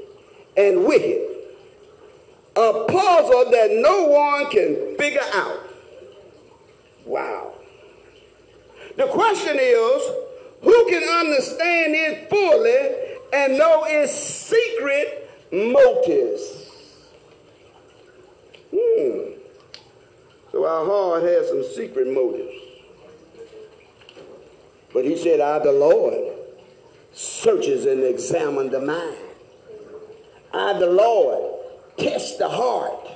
and 0.55 0.85
wicked. 0.85 1.29
A 2.55 2.85
puzzle 2.87 3.51
that 3.51 3.69
no 3.71 4.05
one 4.05 4.49
can 4.51 4.95
figure 4.97 5.21
out. 5.33 5.59
Wow. 7.05 7.53
The 8.95 9.07
question 9.07 9.57
is, 9.59 10.03
who 10.61 10.89
can 10.89 11.03
understand 11.03 11.93
it 11.95 12.29
fully 12.29 13.17
and 13.33 13.57
know 13.57 13.85
its 13.87 14.13
secret 14.13 15.29
motives? 15.51 16.69
Hmm. 18.73 19.33
So 20.51 20.65
our 20.65 20.85
heart 20.85 21.23
has 21.23 21.49
some 21.49 21.63
secret 21.63 22.07
motives. 22.13 22.53
But 24.93 25.05
he 25.05 25.17
said, 25.17 25.39
I, 25.39 25.57
the 25.57 25.71
Lord, 25.71 26.42
searches 27.13 27.85
and 27.85 28.03
examines 28.03 28.71
the 28.71 28.81
mind. 28.81 29.17
I, 30.53 30.73
the 30.73 30.89
Lord, 30.89 31.59
test 31.97 32.39
the 32.39 32.49
heart. 32.49 33.07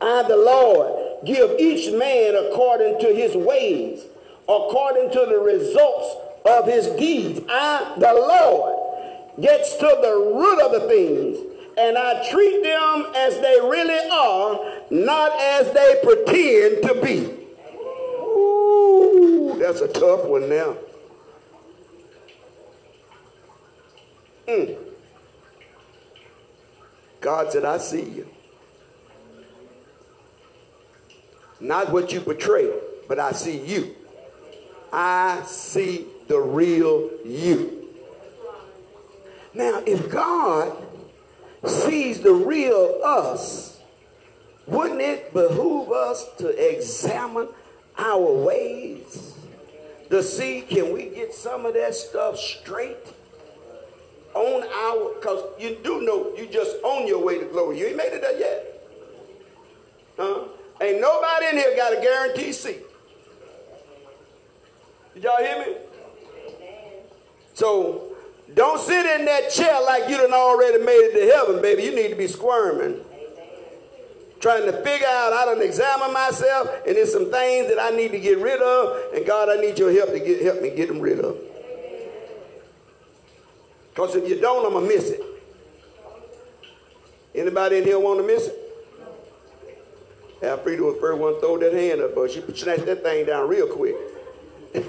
I, 0.00 0.24
the 0.24 0.36
Lord, 0.36 1.24
give 1.24 1.58
each 1.58 1.92
man 1.92 2.34
according 2.34 3.00
to 3.00 3.14
his 3.14 3.34
ways, 3.36 4.04
according 4.48 5.10
to 5.10 5.26
the 5.26 5.38
results 5.38 6.16
of 6.44 6.66
his 6.66 6.88
deeds. 6.98 7.40
I, 7.48 7.94
the 7.98 8.12
Lord, 8.12 9.40
gets 9.40 9.76
to 9.76 9.98
the 10.02 10.32
root 10.34 10.60
of 10.60 10.72
the 10.72 10.88
things, 10.88 11.38
and 11.78 11.96
I 11.96 12.28
treat 12.28 12.62
them 12.62 13.06
as 13.14 13.38
they 13.40 13.60
really 13.62 14.10
are, 14.10 14.58
not 14.90 15.32
as 15.40 15.72
they 15.72 16.00
pretend 16.02 16.82
to 16.82 17.00
be. 17.02 17.30
Ooh, 18.18 19.56
that's 19.58 19.80
a 19.80 19.88
tough 19.88 20.24
one 20.24 20.48
now. 20.48 20.76
Mm. 24.52 24.76
God 27.20 27.52
said, 27.52 27.64
I 27.64 27.78
see 27.78 28.02
you. 28.02 28.28
Not 31.60 31.92
what 31.92 32.12
you 32.12 32.20
portray, 32.20 32.70
but 33.08 33.18
I 33.18 33.32
see 33.32 33.58
you. 33.58 33.94
I 34.92 35.42
see 35.46 36.06
the 36.26 36.38
real 36.38 37.10
you. 37.24 37.88
Now, 39.54 39.82
if 39.86 40.10
God 40.10 40.76
sees 41.64 42.20
the 42.20 42.32
real 42.32 43.00
us, 43.04 43.80
wouldn't 44.66 45.00
it 45.00 45.32
behoove 45.32 45.92
us 45.92 46.26
to 46.38 46.48
examine 46.48 47.48
our 47.96 48.32
ways 48.32 49.34
to 50.10 50.22
see 50.22 50.62
can 50.62 50.92
we 50.92 51.04
get 51.06 51.32
some 51.32 51.64
of 51.64 51.74
that 51.74 51.94
stuff 51.94 52.38
straight? 52.38 52.98
On 54.34 54.62
our, 54.62 55.14
because 55.14 55.44
you 55.58 55.78
do 55.82 56.00
know 56.02 56.34
you 56.36 56.46
just 56.46 56.76
on 56.82 57.06
your 57.06 57.24
way 57.24 57.38
to 57.38 57.44
glory. 57.46 57.78
You 57.78 57.86
ain't 57.86 57.96
made 57.96 58.12
it 58.12 58.20
there 58.20 58.38
yet. 58.38 58.66
Huh? 60.16 60.44
Ain't 60.80 61.00
nobody 61.00 61.46
in 61.46 61.56
here 61.56 61.76
got 61.76 61.96
a 61.96 62.00
guaranteed 62.00 62.54
seat. 62.54 62.82
Did 65.14 65.24
y'all 65.24 65.38
hear 65.38 65.58
me? 65.58 65.76
So 67.54 68.12
don't 68.54 68.80
sit 68.80 69.04
in 69.06 69.24
that 69.26 69.50
chair 69.50 69.80
like 69.82 70.08
you 70.08 70.16
done 70.16 70.32
already 70.32 70.78
made 70.78 71.10
it 71.12 71.20
to 71.20 71.34
heaven, 71.34 71.62
baby. 71.62 71.84
You 71.84 71.94
need 71.94 72.08
to 72.08 72.16
be 72.16 72.26
squirming. 72.26 73.00
Trying 74.40 74.64
to 74.64 74.72
figure 74.72 75.06
out, 75.06 75.32
I 75.32 75.44
done 75.44 75.62
examine 75.62 76.12
myself, 76.12 76.68
and 76.84 76.96
there's 76.96 77.12
some 77.12 77.30
things 77.30 77.68
that 77.68 77.78
I 77.80 77.90
need 77.90 78.10
to 78.10 78.18
get 78.18 78.38
rid 78.38 78.60
of, 78.60 79.14
and 79.14 79.24
God, 79.24 79.48
I 79.48 79.60
need 79.60 79.78
your 79.78 79.92
help 79.92 80.10
to 80.10 80.18
get 80.18 80.42
help 80.42 80.60
me 80.60 80.70
get 80.70 80.88
them 80.88 80.98
rid 80.98 81.20
of. 81.20 81.36
Because 83.94 84.16
if 84.16 84.28
you 84.28 84.40
don't, 84.40 84.64
I'm 84.64 84.72
going 84.72 84.88
to 84.88 84.96
miss 84.96 85.10
it. 85.10 85.20
Anybody 87.34 87.78
in 87.78 87.84
here 87.84 87.98
want 87.98 88.20
to 88.20 88.26
miss 88.26 88.46
it? 88.46 88.58
Alfreda 90.42 90.80
was 90.80 90.94
the 90.94 91.00
first 91.00 91.18
one 91.18 91.34
to 91.34 91.40
throw 91.40 91.58
that 91.58 91.72
hand 91.72 92.00
up, 92.00 92.14
but 92.14 92.30
she 92.30 92.40
snatched 92.54 92.86
that 92.86 93.02
thing 93.02 93.26
down 93.26 93.48
real 93.48 93.68
quick. 93.68 93.94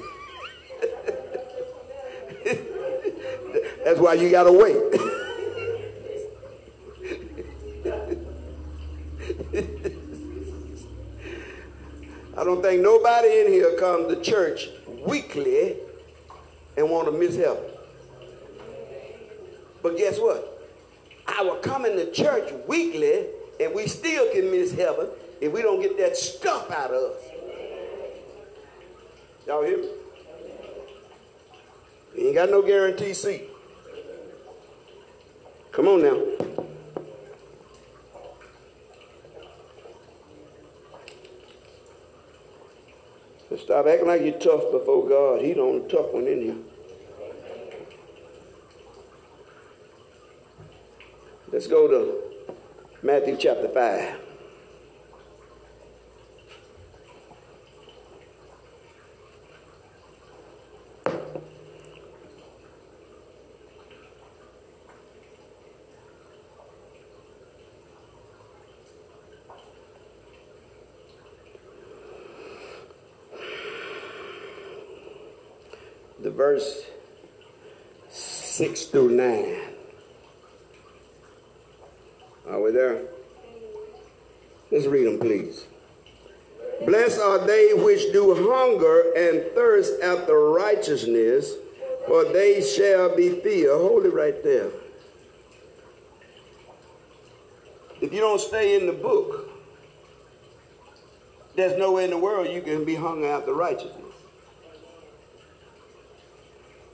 That's 3.86 4.00
why 4.00 4.16
you 4.16 4.32
got 4.32 4.46
to 4.46 4.52
wait. 4.52 4.76
I 12.36 12.44
don't 12.44 12.64
think 12.64 12.82
nobody 12.82 13.42
in 13.42 13.52
here 13.52 13.78
comes 13.78 14.08
to 14.08 14.20
church 14.22 14.68
weekly 15.06 15.76
and 16.76 16.90
want 16.90 17.06
to 17.06 17.12
miss 17.12 17.36
heaven. 17.36 17.73
But 19.84 19.98
guess 19.98 20.18
what? 20.18 20.50
I 21.28 21.44
will 21.44 21.58
come 21.58 21.86
into 21.86 22.10
church 22.12 22.52
weekly 22.68 23.26
and 23.60 23.76
we 23.76 23.88
still 23.88 24.32
can 24.34 24.50
miss 24.50 24.72
heaven 24.72 25.08
if 25.42 25.52
we 25.52 25.62
don't 25.62 25.82
get 25.82 25.98
that 25.98 26.18
stuff 26.18 26.72
out 26.72 26.92
of 26.92 27.12
us. 27.12 27.24
Y'all 29.46 29.64
hear 29.64 29.78
me? 29.78 29.90
You 32.16 32.28
ain't 32.28 32.36
got 32.36 32.50
no 32.50 32.62
guarantee 32.62 33.14
seat. 33.14 33.50
Come 35.72 35.88
on 35.88 36.02
now. 36.02 36.22
stop 43.58 43.88
acting 43.88 44.08
like 44.08 44.22
you're 44.22 44.40
tough 44.40 44.72
before 44.72 45.08
God. 45.08 45.42
He 45.42 45.54
don't 45.54 45.88
tough 45.90 46.12
one 46.12 46.28
in 46.28 46.42
you. 46.42 46.73
Let's 51.54 51.68
go 51.68 51.88
to 51.88 52.20
Matthew 53.04 53.38
chapter 53.38 53.68
5. 53.68 54.22
the 76.20 76.32
verse 76.32 76.86
6 78.10 78.86
through 78.86 79.10
9. 79.10 79.73
Let's 84.74 84.88
read 84.88 85.06
them, 85.06 85.20
please. 85.20 85.68
Blessed 86.84 87.20
are 87.20 87.46
they 87.46 87.76
which 87.76 88.12
do 88.12 88.34
hunger 88.34 89.14
and 89.16 89.52
thirst 89.54 90.02
after 90.02 90.50
righteousness, 90.50 91.54
for 92.08 92.24
they 92.24 92.60
shall 92.60 93.16
be 93.16 93.40
filled. 93.40 93.82
Hold 93.82 94.06
it 94.08 94.14
right 94.14 94.44
there. 94.44 94.72
If 98.02 98.12
you 98.12 98.20
don't 98.20 98.42
stay 98.42 98.76
in 98.76 98.88
the 98.88 98.94
book, 98.94 99.48
there's 101.56 101.78
no 101.78 101.92
way 101.92 102.06
in 102.06 102.10
the 102.10 102.18
world 102.18 102.48
you 102.48 102.64
can 102.64 102.84
be 102.84 102.96
hung 102.96 103.26
after 103.26 103.54
righteousness. 103.54 104.00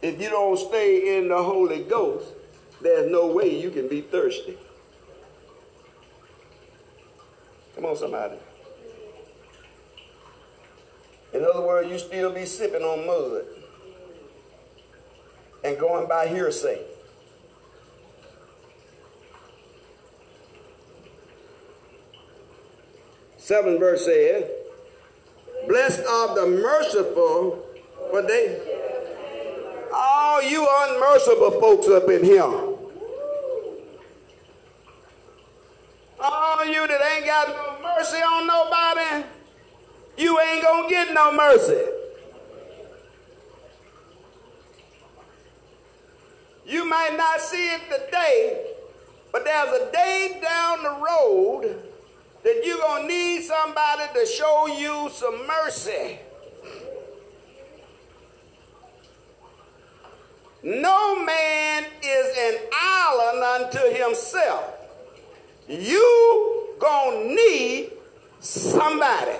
If 0.01 0.21
you 0.21 0.29
don't 0.29 0.59
stay 0.59 1.17
in 1.17 1.29
the 1.29 1.41
Holy 1.41 1.83
Ghost, 1.83 2.27
there's 2.81 3.09
no 3.09 3.27
way 3.27 3.57
you 3.57 3.69
can 3.69 3.87
be 3.87 4.01
thirsty. 4.01 4.57
Come 7.79 7.91
on, 7.91 7.95
somebody. 7.95 8.35
In 11.33 11.45
other 11.45 11.65
words, 11.65 11.89
you 11.89 11.97
still 11.97 12.29
be 12.29 12.45
sipping 12.45 12.81
on 12.81 13.07
mud 13.07 13.45
and 15.63 15.79
going 15.79 16.05
by 16.09 16.27
hearsay. 16.27 16.81
Seven 23.37 23.79
verse 23.79 24.03
says, 24.03 24.43
Blessed 25.69 26.03
are 26.05 26.35
the 26.35 26.47
merciful, 26.47 27.65
for 28.11 28.21
they. 28.23 28.59
All 29.93 30.43
you 30.43 30.67
unmerciful 30.69 31.51
folks 31.61 31.87
up 31.87 32.09
in 32.09 32.25
here. 32.25 32.69
All 36.21 36.65
you 36.65 36.85
that 36.85 37.01
ain't 37.15 37.25
got 37.25 37.47
no 37.47 37.88
mercy 37.99 38.17
on 38.17 38.47
nobody, 38.47 39.25
you 40.17 40.39
ain't 40.39 40.63
gonna 40.63 40.89
get 40.89 41.13
no 41.13 41.33
mercy. 41.33 41.83
You 46.65 46.85
might 46.85 47.17
not 47.17 47.41
see 47.41 47.73
it 47.73 47.81
today, 47.89 48.67
but 49.33 49.43
there's 49.43 49.81
a 49.81 49.91
day 49.91 50.39
down 50.41 50.83
the 50.83 50.91
road 50.91 51.77
that 52.43 52.61
you're 52.63 52.77
going 52.77 53.01
to 53.01 53.07
need 53.09 53.41
somebody 53.41 54.03
to 54.13 54.25
show 54.25 54.67
you 54.67 55.09
some 55.11 55.45
mercy. 55.45 56.19
No 60.63 61.25
man 61.25 61.85
is 62.01 62.37
an 62.37 62.61
island 62.71 63.43
unto 63.43 63.93
himself. 63.93 64.63
You 65.67 66.58
gonna 66.79 67.25
need 67.25 67.91
somebody. 68.39 69.37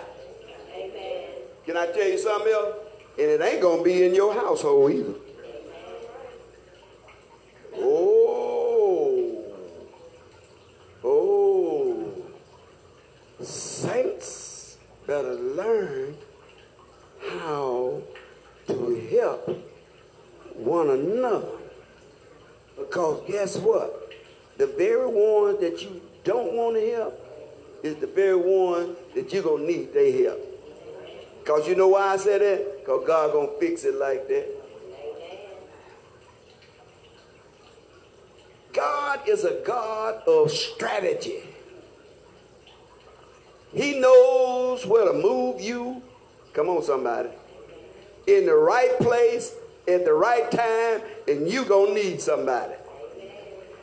Amen. 0.75 1.29
Can 1.65 1.77
I 1.77 1.87
tell 1.87 2.07
you 2.07 2.17
something 2.17 2.51
else? 2.51 2.75
And 3.17 3.27
it 3.27 3.41
ain't 3.41 3.61
gonna 3.61 3.83
be 3.83 4.03
in 4.05 4.13
your 4.13 4.33
household 4.33 4.91
either. 4.91 5.13
Oh. 7.75 9.43
Oh. 11.03 12.11
Saints 13.41 14.77
better 15.07 15.33
learn 15.33 16.15
how 17.31 18.01
to 18.67 19.07
help 19.11 19.49
one 20.55 20.89
another. 20.89 21.47
Because 22.77 23.23
guess 23.27 23.57
what? 23.57 24.13
The 24.57 24.67
very 24.67 25.07
ones 25.07 25.59
that 25.61 25.81
you 25.81 26.01
don't 26.23 26.53
want 26.53 26.75
to 26.75 26.91
help 26.91 27.28
is 27.83 27.95
the 27.97 28.07
very 28.07 28.35
one 28.35 28.95
that 29.15 29.31
you're 29.31 29.43
going 29.43 29.65
to 29.65 29.71
need 29.71 29.93
their 29.93 30.11
help. 30.23 30.39
Because 31.39 31.67
you 31.67 31.75
know 31.75 31.87
why 31.89 32.13
I 32.13 32.17
said 32.17 32.41
that? 32.41 32.79
Because 32.79 33.07
God 33.07 33.31
going 33.31 33.49
to 33.49 33.59
fix 33.59 33.83
it 33.83 33.95
like 33.95 34.27
that. 34.27 34.47
God 38.73 39.27
is 39.27 39.43
a 39.45 39.61
God 39.65 40.21
of 40.27 40.51
strategy. 40.51 41.43
He 43.73 43.99
knows 43.99 44.85
where 44.85 45.11
to 45.11 45.13
move 45.13 45.61
you. 45.61 46.01
Come 46.53 46.69
on, 46.69 46.83
somebody. 46.83 47.29
In 48.27 48.45
the 48.45 48.55
right 48.55 48.97
place 48.99 49.55
at 49.87 50.05
the 50.05 50.13
right 50.13 50.49
time, 50.51 51.01
and 51.27 51.49
you 51.49 51.65
gonna 51.65 51.93
need 51.93 52.21
somebody. 52.21 52.73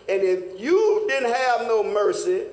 And 0.08 0.22
if 0.22 0.60
you 0.60 1.04
didn't 1.08 1.32
have 1.32 1.62
no 1.62 1.82
mercy, 1.82 2.44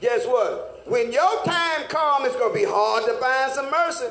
guess 0.00 0.26
what? 0.26 0.82
When 0.86 1.12
your 1.12 1.44
time 1.44 1.84
comes, 1.88 2.26
it's 2.26 2.36
gonna 2.36 2.54
be 2.54 2.64
hard 2.64 3.04
to 3.04 3.12
find 3.14 3.52
some 3.52 3.70
mercy. 3.70 4.06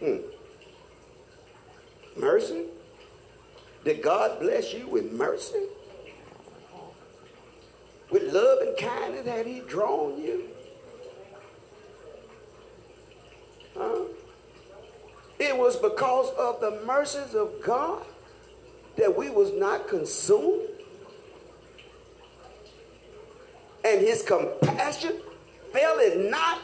Hmm. 0.00 0.16
Mercy? 2.20 2.64
Did 3.84 4.02
God 4.02 4.40
bless 4.40 4.72
you 4.72 4.88
with 4.88 5.12
mercy? 5.12 5.66
With 8.10 8.32
love 8.32 8.58
and 8.60 8.76
kindness 8.78 9.26
had 9.26 9.46
he 9.46 9.60
drawn 9.60 10.22
you? 10.22 10.48
Huh? 13.76 14.04
It 15.38 15.56
was 15.56 15.76
because 15.94 16.30
of 16.36 16.60
the 16.60 16.84
mercies 16.84 17.34
of 17.34 17.52
God 17.62 18.02
that 18.96 19.16
we 19.16 19.30
was 19.30 19.52
not 19.52 19.86
consumed. 19.86 20.68
And 23.84 24.00
his 24.00 24.22
compassion 24.22 25.12
fell 25.72 25.98
it 25.98 26.30
not 26.30 26.58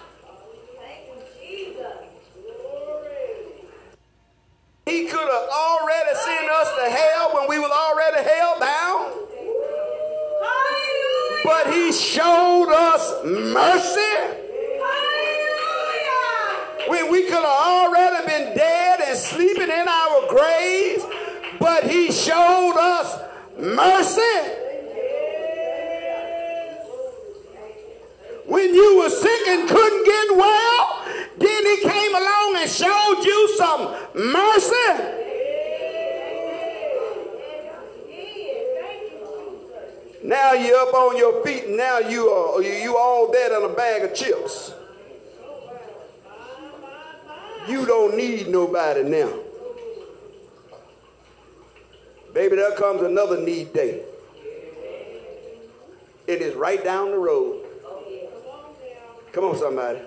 He 4.86 5.06
could 5.06 5.20
have 5.20 5.48
already 5.48 6.14
sent 6.16 6.50
us 6.50 6.68
to 6.74 6.90
hell 6.90 7.30
when 7.34 7.48
we 7.48 7.60
was 7.60 7.70
already 7.70 8.28
hell 8.28 8.58
bound. 8.58 9.14
But 11.44 11.72
he 11.72 11.92
showed 11.92 12.72
us 12.72 13.24
mercy. 13.24 14.40
When 16.88 17.12
we 17.12 17.22
could 17.22 17.34
have 17.34 17.44
already 17.44 18.26
been 18.26 18.56
dead 18.56 18.99
sleeping 19.16 19.70
in 19.70 19.88
our 19.88 20.28
graves, 20.28 21.04
but 21.58 21.84
he 21.84 22.12
showed 22.12 22.76
us 22.78 23.20
mercy. 23.58 24.56
When 28.46 28.74
you 28.74 28.98
were 28.98 29.11
sick 29.11 29.48
and 29.48 29.68
couldn't 29.68 30.04
get 30.04 30.36
well, 30.36 31.04
then 31.38 31.66
he 31.66 31.80
came 31.82 32.14
along 32.14 32.56
and 32.58 32.70
showed 32.70 33.22
you 33.24 33.56
some 33.56 33.94
mercy. 34.14 35.16
Now 40.22 40.52
you're 40.52 40.78
up 40.78 40.94
on 40.94 41.16
your 41.16 41.44
feet, 41.44 41.64
and 41.64 41.76
now 41.76 41.98
you 41.98 42.28
are 42.28 42.62
you 42.62 42.96
all 42.96 43.32
dead 43.32 43.52
on 43.52 43.70
a 43.70 43.74
bag 43.74 44.02
of 44.02 44.14
chips. 44.14 44.69
You 47.70 47.86
don't 47.86 48.16
need 48.16 48.48
nobody 48.48 49.04
now. 49.04 49.32
Baby, 52.34 52.56
there 52.56 52.72
comes 52.72 53.02
another 53.02 53.40
need 53.40 53.72
day. 53.72 54.02
It 56.26 56.42
is 56.42 56.56
right 56.56 56.82
down 56.82 57.12
the 57.12 57.18
road. 57.18 57.64
Come 59.30 59.44
on, 59.44 59.56
somebody. 59.56 60.00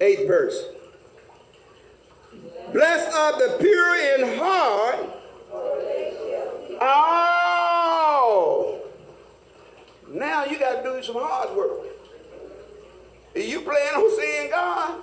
Eighth 0.00 0.28
verse. 0.28 0.62
Blessed 2.72 3.12
are 3.12 3.32
the 3.32 3.56
pure 3.58 3.96
in 4.14 4.38
heart. 4.38 4.96
Oh. 6.80 7.37
Now 10.10 10.46
you 10.46 10.58
got 10.58 10.82
to 10.82 10.90
do 10.90 11.02
some 11.02 11.16
hard 11.16 11.54
work. 11.56 11.80
If 13.34 13.48
you 13.48 13.60
plan 13.60 13.94
on 13.94 14.16
seeing 14.18 14.50
God, 14.50 15.00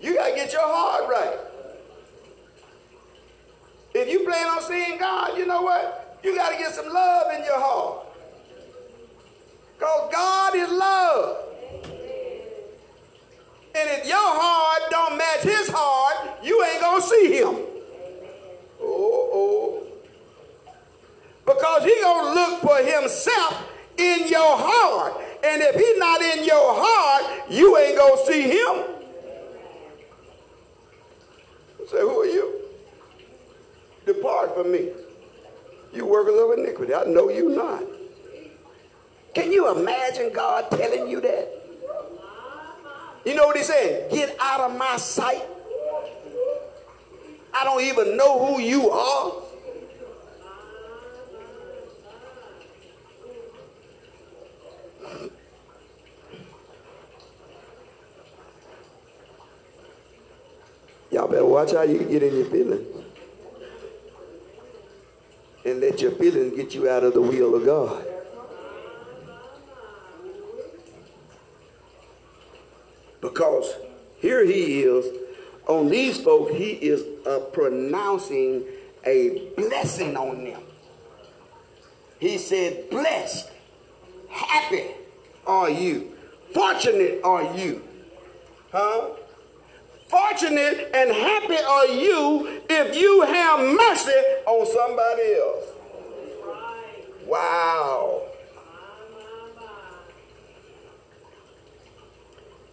you 0.00 0.16
got 0.16 0.28
to 0.28 0.34
get 0.34 0.52
your 0.52 0.62
heart 0.62 1.08
right. 1.08 1.38
If 3.94 4.08
you 4.10 4.24
plan 4.24 4.46
on 4.48 4.62
seeing 4.62 4.98
God, 4.98 5.38
you 5.38 5.46
know 5.46 5.62
what? 5.62 6.18
You 6.24 6.34
got 6.34 6.50
to 6.50 6.58
get 6.58 6.74
some 6.74 6.92
love 6.92 7.32
in 7.32 7.44
your 7.44 7.60
heart. 7.60 8.06
Because 9.78 10.12
God 10.12 10.56
is 10.56 10.70
love. 10.70 11.36
And 13.76 13.90
if 13.90 14.06
your 14.06 14.18
heart 14.18 14.90
don't 14.90 15.16
match 15.16 15.42
his 15.42 15.68
heart, 15.68 16.44
you 16.44 16.64
ain't 16.64 16.80
going 16.80 17.00
to 17.00 17.06
see 17.06 17.36
him. 17.38 17.56
Oh, 18.80 19.30
oh. 19.32 19.86
Because 21.46 21.84
he 21.84 21.94
going 22.00 22.26
to 22.26 22.40
look 22.40 22.60
for 22.60 22.76
himself 22.78 23.70
in 23.96 24.28
your 24.28 24.56
heart. 24.56 25.14
And 25.44 25.62
if 25.62 25.74
he's 25.74 25.98
not 25.98 26.20
in 26.22 26.44
your 26.44 26.74
heart, 26.74 27.50
you 27.50 27.76
ain't 27.76 27.96
going 27.96 28.26
to 28.26 28.32
see 28.32 28.42
him. 28.42 28.84
Say, 31.90 32.00
who 32.00 32.20
are 32.20 32.26
you? 32.26 32.60
Depart 34.06 34.54
from 34.54 34.72
me. 34.72 34.90
You 35.92 36.06
workers 36.06 36.34
of 36.38 36.58
iniquity. 36.58 36.94
I 36.94 37.04
know 37.04 37.28
you 37.28 37.50
not. 37.50 37.82
Can 39.34 39.52
you 39.52 39.70
imagine 39.76 40.32
God 40.32 40.70
telling 40.70 41.08
you 41.08 41.20
that? 41.20 41.48
You 43.24 43.34
know 43.34 43.46
what 43.46 43.56
he's 43.56 43.66
saying? 43.66 44.10
Get 44.10 44.36
out 44.40 44.60
of 44.60 44.78
my 44.78 44.96
sight. 44.96 45.42
I 47.52 47.64
don't 47.64 47.82
even 47.82 48.16
know 48.16 48.44
who 48.46 48.60
you 48.60 48.90
are. 48.90 49.43
Y'all 61.14 61.28
better 61.28 61.46
watch 61.46 61.70
how 61.70 61.82
you 61.82 62.00
get 62.00 62.24
in 62.24 62.34
your 62.34 62.46
feelings. 62.46 63.04
And 65.64 65.80
let 65.80 66.00
your 66.00 66.10
feelings 66.10 66.56
get 66.56 66.74
you 66.74 66.88
out 66.88 67.04
of 67.04 67.14
the 67.14 67.20
will 67.20 67.54
of 67.54 67.64
God. 67.64 68.04
Because 73.20 73.76
here 74.18 74.44
he 74.44 74.82
is, 74.82 75.06
on 75.68 75.88
these 75.88 76.20
folk, 76.20 76.50
he 76.50 76.70
is 76.72 77.04
uh, 77.24 77.38
pronouncing 77.52 78.64
a 79.06 79.52
blessing 79.56 80.16
on 80.16 80.42
them. 80.42 80.62
He 82.18 82.38
said, 82.38 82.90
Blessed, 82.90 83.50
happy 84.28 84.86
are 85.46 85.70
you, 85.70 86.12
fortunate 86.52 87.20
are 87.22 87.56
you. 87.56 87.84
Huh? 88.72 89.10
Fortunate 90.08 90.90
and 90.94 91.10
happy 91.10 91.56
are 91.56 91.86
you 91.86 92.62
if 92.68 92.96
you 92.96 93.22
have 93.22 93.60
mercy 93.60 94.12
on 94.46 94.66
somebody 94.66 95.34
else. 95.34 95.64
Wow. 97.26 98.22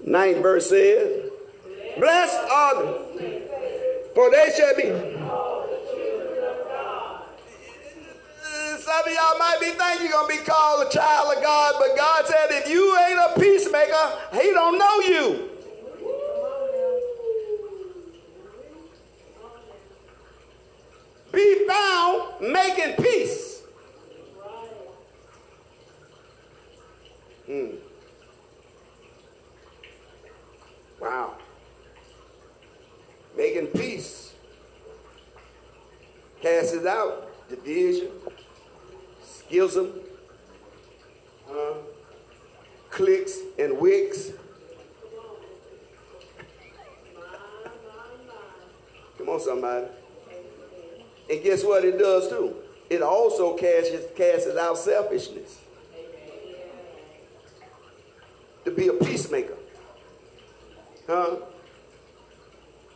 Ninth 0.04 0.38
verse 0.42 0.70
says, 0.70 1.30
Blessed 1.98 2.52
are 2.52 2.76
the, 2.76 3.42
for 4.14 4.32
they 4.32 4.52
shall 4.58 4.76
be. 4.76 5.22
Some 8.82 9.08
of 9.08 9.14
y'all 9.14 9.38
might 9.40 9.58
be 9.62 9.68
thinking 9.68 10.08
you're 10.08 10.12
going 10.12 10.38
to 10.38 10.44
be 10.44 10.46
called 10.46 10.86
a 10.86 10.90
child 10.90 11.38
of 11.38 11.44
God, 11.44 11.76
but 11.80 11.96
God 11.96 12.26
said 12.26 12.48
if 12.50 12.70
you 12.70 12.98
ain't 12.98 13.20
a 13.20 13.40
peacemaker, 13.40 14.20
he 14.34 14.52
don't 14.52 14.78
know 14.78 15.00
you. 15.00 15.50
Be 21.32 21.66
found 21.68 22.42
making 22.42 22.96
peace. 23.04 23.62
Hmm. 27.46 27.68
Wow. 31.00 31.36
Making 33.38 33.68
peace. 33.68 34.34
Out 36.86 37.28
division, 37.50 38.10
schism, 39.24 39.92
uh, 41.50 41.74
cliques 42.90 43.38
and 43.60 43.78
wicks. 43.78 44.32
Come 49.18 49.30
on, 49.30 49.40
somebody. 49.40 49.86
And 51.30 51.44
guess 51.44 51.64
what 51.64 51.86
it 51.86 52.00
does 52.00 52.30
too? 52.30 52.56
It 52.90 53.02
also 53.02 53.56
casts, 53.56 53.92
casts 54.16 54.50
out 54.58 54.78
selfishness. 54.78 55.60
To 58.66 58.72
be 58.72 58.88
a 58.88 58.94
peacemaker. 58.94 59.56
Huh? 61.08 61.38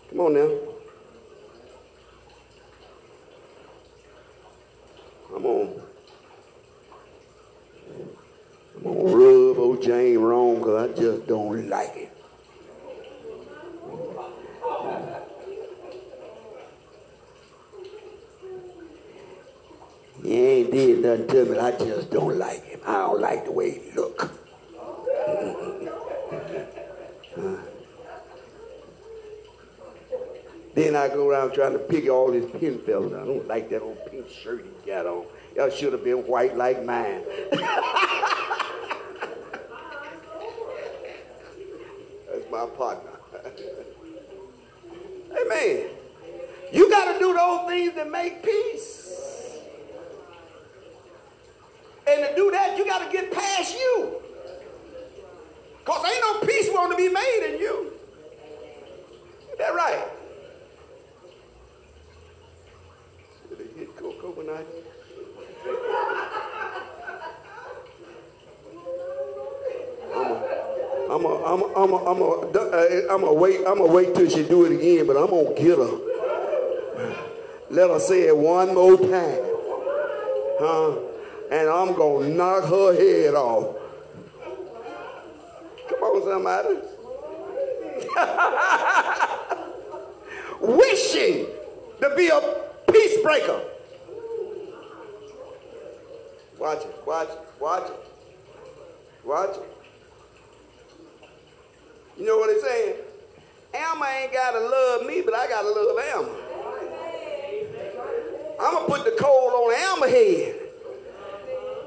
Come 0.10 0.20
on 0.20 0.34
now. 0.34 0.50
I'm 5.36 5.46
on. 5.46 5.82
I'm 8.78 8.84
gonna 8.84 9.16
rub 9.16 9.58
old 9.58 9.82
James 9.82 10.18
wrong 10.18 10.60
because 10.60 10.90
I 10.90 10.94
just 11.00 11.28
don't 11.28 11.70
like 11.70 11.96
it. 11.96 12.12
He 20.76 21.02
to 21.18 21.46
me. 21.46 21.58
I 21.58 21.72
just 21.72 22.12
don't 22.12 22.38
like 22.38 22.64
him. 22.64 22.80
I 22.86 22.94
don't 22.94 23.22
like 23.22 23.46
the 23.46 23.52
way 23.52 23.80
he 23.80 23.92
look. 23.92 24.32
Then 30.76 30.96
I 30.98 31.08
go 31.08 31.30
around 31.30 31.54
trying 31.54 31.72
to 31.72 31.80
pick 31.80 32.10
all 32.10 32.34
his 32.34 32.44
pin 32.52 32.80
fellas. 32.80 33.14
I 33.14 33.26
don't 33.26 33.48
like 33.48 33.70
that 33.70 33.82
old 33.82 33.98
pink 34.12 34.30
shirt 34.30 34.66
he 34.66 34.92
got 34.92 35.06
on. 35.06 35.26
Y'all 35.56 35.70
should 35.70 35.94
have 35.94 36.04
been 36.04 36.28
white 36.28 36.58
like 36.58 36.84
mine. 36.84 37.22
That's 42.30 42.52
my 42.52 42.66
partner. 42.78 43.12
Amen. 45.42 45.88
You 46.74 46.90
got 46.90 47.14
to 47.14 47.20
do 47.20 47.34
those 47.34 47.68
things 47.70 47.96
that 47.96 48.12
make 48.12 48.44
peace. 48.44 49.58
And 52.06 52.28
to 52.28 52.36
do 52.36 52.52
that, 52.52 52.78
you 52.78 52.86
got 52.86 53.06
to 53.06 53.18
get 53.18 53.32
past 53.32 53.74
you. 53.74 54.16
Because 55.96 56.12
ain't 56.12 56.22
no 56.22 56.46
peace 56.46 56.70
want 56.74 56.92
to 56.92 56.98
be 56.98 57.08
made 57.08 57.54
in 57.54 57.60
you. 57.60 57.94
Is 59.52 59.58
that 59.58 59.74
right? 59.74 60.06
overnight? 64.24 64.66
I'm 71.08 71.24
a, 71.24 71.44
I'm 71.46 71.62
a, 71.62 71.66
I'm 71.76 71.92
a, 71.94 71.98
I'm 72.06 72.22
a, 72.22 72.26
uh, 72.26 73.14
I'm 73.14 73.24
a 73.24 73.34
wait, 73.34 73.62
I'm 73.66 73.80
a 73.80 73.86
wait 73.86 74.16
till 74.16 74.28
she 74.28 74.44
do 74.44 74.66
it 74.66 74.74
again, 74.74 75.08
but 75.08 75.16
I'm 75.16 75.30
gonna 75.30 75.54
get 75.56 75.78
her. 75.78 76.00
Let 77.70 77.90
her 77.90 78.00
say 78.00 78.24
it 78.24 78.36
one 78.36 78.74
more 78.74 78.98
time, 78.98 79.40
huh? 80.60 80.96
And 81.52 81.70
I'm 81.70 81.94
gonna 81.94 82.30
knock 82.30 82.66
her 82.66 82.94
head 82.96 83.36
off. 83.36 83.85
On, 86.36 86.44
somebody. 86.44 86.80
Wishing 90.60 91.48
to 92.02 92.14
be 92.16 92.28
a 92.28 92.42
peace 92.92 93.22
breaker. 93.22 93.62
Watch 96.60 96.82
it, 96.82 96.96
watch 97.06 97.30
it, 97.30 97.40
watch 97.60 97.90
it, 97.90 98.00
watch 99.24 99.56
it. 99.56 99.64
You 102.18 102.26
know 102.26 102.38
what 102.38 102.50
he's 102.50 102.64
saying? 102.64 102.96
Alma 103.74 104.06
ain't 104.22 104.34
got 104.34 104.52
to 104.52 104.60
love 104.60 105.06
me, 105.06 105.22
but 105.22 105.34
I 105.34 105.48
got 105.48 105.62
to 105.62 105.70
love 105.70 105.98
Alma. 106.16 106.36
I'm 108.60 108.74
going 108.74 108.86
to 108.86 108.92
put 108.92 109.06
the 109.06 109.22
coal 109.22 109.52
on 109.52 109.74
Alma 109.90 110.10
head. 110.10 110.56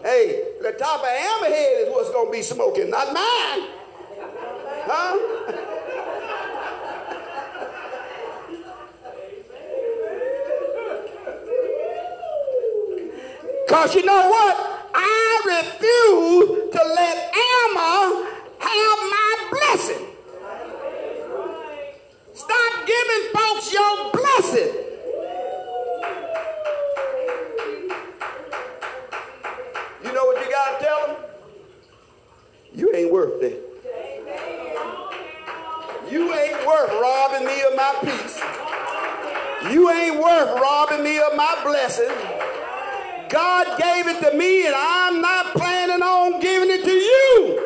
Hey, 0.03 0.45
the 0.63 0.73
top 0.73 1.01
of 1.01 1.07
Alma 1.07 1.47
head 1.47 1.83
is 1.83 1.89
what's 1.91 2.11
to 2.11 2.29
be 2.31 2.43
smoking, 2.43 2.91
not 2.91 3.13
mine. 3.13 3.78
Huh? 4.91 5.19
Because 13.67 13.95
you 13.95 14.07
know 14.07 14.31
what? 14.31 14.91
I 14.95 15.43
refuse 15.45 16.73
to 16.73 16.83
let 16.97 17.35
Alma 17.37 18.31
have 18.61 18.99
my 19.11 19.49
blessing. 19.51 20.07
Stop 22.33 22.87
giving 22.87 23.33
folks 23.35 23.71
your 23.71 24.11
blessing. 24.13 24.73
You 30.03 30.13
know 30.15 30.25
what 30.25 30.43
you 30.43 30.51
got 30.51 30.79
to 30.79 30.85
tell 30.85 31.07
them? 31.09 31.17
You 32.75 32.95
ain't 32.95 33.13
worth 33.13 33.39
that. 33.43 33.68
You 36.11 36.33
ain't 36.33 36.67
worth 36.67 36.91
robbing 36.91 37.47
me 37.47 37.61
of 37.63 37.77
my 37.77 37.95
peace. 38.03 38.41
You 39.75 39.91
ain't 39.91 40.19
worth 40.19 40.59
robbing 40.59 41.05
me 41.05 41.19
of 41.19 41.37
my 41.37 41.61
blessing. 41.63 42.09
God 43.29 43.79
gave 43.79 44.07
it 44.07 44.19
to 44.23 44.35
me, 44.37 44.65
and 44.67 44.75
I'm 44.75 45.21
not 45.21 45.53
planning 45.55 46.03
on 46.03 46.41
giving 46.41 46.71
it 46.71 46.83
to 46.85 46.93
you. 46.93 47.65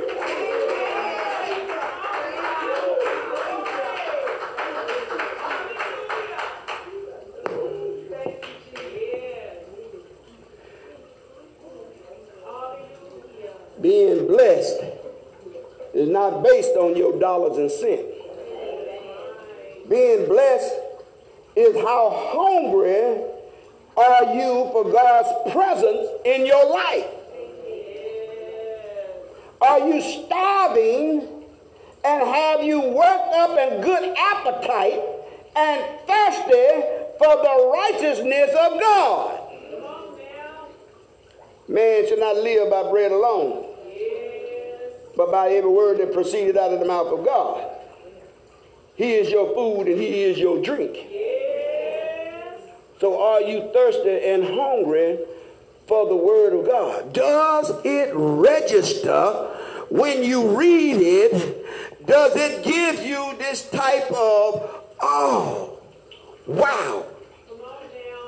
Being 13.81 14.27
blessed 14.27 14.81
is 15.95 16.09
not 16.09 16.43
based 16.43 16.71
on 16.71 16.97
your 16.97 17.21
dollars 17.21 17.59
and 17.59 17.71
cents. 17.71 18.12
Being 19.93 20.27
blessed 20.27 20.75
is 21.55 21.77
how 21.77 22.33
hungry 22.33 23.21
are 23.95 24.35
you 24.35 24.71
for 24.73 24.91
God's 24.91 25.53
presence 25.53 26.09
in 26.25 26.47
your 26.47 26.65
life? 26.73 27.05
Are 29.61 29.81
you 29.87 30.01
starving 30.01 31.29
and 32.07 32.27
have 32.27 32.63
you 32.63 32.81
worked 32.81 33.35
up 33.35 33.51
a 33.51 33.83
good 33.83 34.17
appetite 34.17 35.03
and 35.57 35.85
thirsty 36.09 36.87
for 37.19 37.37
the 37.37 37.71
righteousness 37.75 38.49
of 38.49 38.81
God? 38.81 39.41
Man 41.69 42.09
should 42.09 42.19
not 42.19 42.37
live 42.37 42.71
by 42.71 42.91
bread 42.91 43.13
alone, 43.13 43.67
but 45.19 45.31
by 45.31 45.51
every 45.51 45.71
word 45.71 45.99
that 45.99 46.15
proceeded 46.15 46.57
out 46.57 46.73
of 46.73 46.81
the 46.81 46.87
mouth 46.87 47.09
of 47.09 47.27
God. 47.27 47.72
He 48.95 49.15
is 49.15 49.31
your 49.31 49.55
food 49.55 49.89
and 49.89 50.01
He 50.01 50.23
is 50.23 50.39
your 50.39 50.63
drink. 50.63 50.97
Yes. 51.11 52.61
So 53.01 53.21
are 53.21 53.41
you 53.41 53.71
thirsty 53.73 54.29
and 54.29 54.45
hungry 54.45 55.19
for 55.87 56.09
the 56.09 56.17
Word 56.17 56.53
of 56.53 56.67
God? 56.67 57.13
Does 57.13 57.73
it 57.85 58.13
register 58.15 59.49
when 59.89 60.23
you 60.23 60.57
read 60.57 60.97
it? 61.01 62.07
Does 62.07 62.37
it 62.37 62.65
give 62.65 63.05
you 63.05 63.35
this 63.39 63.69
type 63.71 64.11
of, 64.11 64.85
oh, 65.01 65.79
wow, 66.47 67.07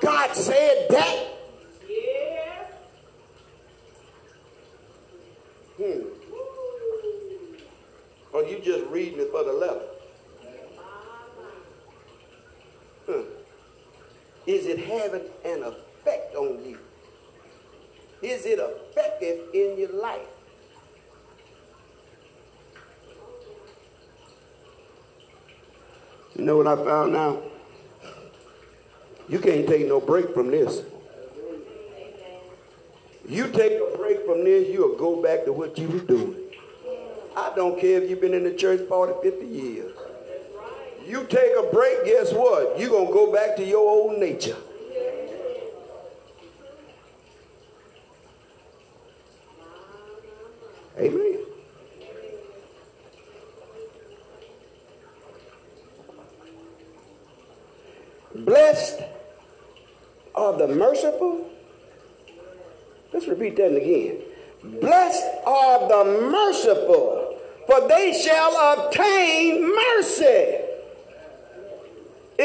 God 0.01 0.35
said 0.35 0.87
that? 0.91 1.31
Hmm. 5.77 6.03
Or 8.33 8.45
you 8.45 8.61
just 8.61 8.85
reading 8.91 9.21
it 9.21 9.31
for 9.31 9.45
the 9.45 9.53
letter? 9.53 9.94
Huh. 13.07 13.23
Is 14.47 14.67
it 14.67 14.79
having 14.79 15.23
an 15.45 15.63
effect 15.63 16.35
on 16.37 16.65
you? 16.65 16.79
Is 18.23 18.47
it 18.47 18.59
effective 18.59 19.55
in 19.55 19.79
your 19.79 19.93
life? 20.01 20.27
You 26.37 26.45
know 26.45 26.57
what 26.57 26.67
I 26.67 26.77
found 26.77 27.15
out? 27.15 27.43
You 29.29 29.39
can't 29.39 29.67
take 29.67 29.87
no 29.87 30.01
break 30.01 30.35
from 30.35 30.51
this. 30.51 30.83
You 33.27 33.49
take 33.49 33.73
a 33.73 33.97
break 33.97 34.27
from 34.27 34.45
this, 34.45 34.69
you'll 34.69 34.97
go 34.97 35.23
back 35.23 35.45
to 35.47 35.53
what 35.53 35.79
you 35.79 35.89
were 35.89 36.01
doing. 36.01 36.37
I 37.37 37.53
don't 37.57 37.81
care 37.81 38.03
if 38.03 38.11
you've 38.11 38.21
been 38.21 38.35
in 38.35 38.45
the 38.45 38.55
church 38.55 38.87
40, 38.89 39.23
50 39.23 39.47
years. 39.47 39.94
You 41.07 41.25
take 41.25 41.53
a 41.59 41.69
break, 41.71 42.07
guess 42.07 42.33
what? 42.33 42.79
You're 42.79 42.91
going 42.91 43.09
to 43.09 43.13
go 43.13 43.33
back 43.33 43.57
to 43.57 43.65
your 43.65 43.89
old 43.89 44.19
nature. 44.19 44.57
Amen. 50.99 51.39
Blessed 58.35 59.03
are 60.35 60.57
the 60.57 60.69
merciful. 60.69 61.51
Let's 63.13 63.27
repeat 63.27 63.57
that 63.57 63.77
again. 63.77 64.23
Blessed 64.81 65.25
are 65.47 65.89
the 65.89 66.31
merciful, 66.31 67.39
for 67.67 67.89
they 67.89 68.19
shall 68.19 68.79
obtain 68.79 69.75
mercy. 69.75 70.64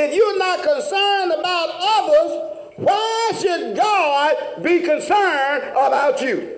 If 0.01 0.15
you're 0.15 0.39
not 0.39 0.63
concerned 0.63 1.33
about 1.37 1.69
others, 1.81 2.73
why 2.77 3.31
should 3.37 3.75
God 3.75 4.63
be 4.63 4.79
concerned 4.79 5.63
about 5.71 6.21
you? 6.21 6.55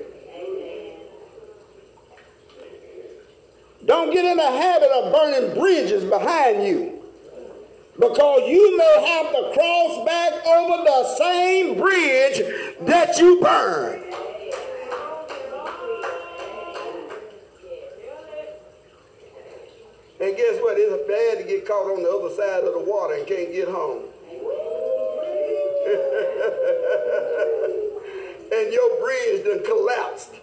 Don't 3.83 4.13
get 4.13 4.25
in 4.25 4.37
the 4.37 4.43
habit 4.43 4.91
of 4.91 5.11
burning 5.11 5.59
bridges 5.59 6.03
behind 6.03 6.63
you 6.67 7.01
because 7.99 8.47
you 8.47 8.77
may 8.77 9.07
have 9.07 9.31
to 9.31 9.51
cross 9.53 10.05
back 10.05 10.45
over 10.45 10.83
the 10.83 11.15
same 11.15 11.79
bridge 11.79 12.41
that 12.81 13.17
you 13.17 13.41
burned. 13.41 14.00
Caught 21.71 21.87
on 21.89 22.03
the 22.03 22.11
other 22.11 22.29
side 22.35 22.65
of 22.65 22.73
the 22.73 22.83
water 22.83 23.13
and 23.13 23.25
can't 23.25 23.53
get 23.53 23.69
home. 23.69 24.03
and 28.51 28.73
your 28.73 28.99
bridge 28.99 29.45
done 29.45 29.63
collapsed. 29.63 30.35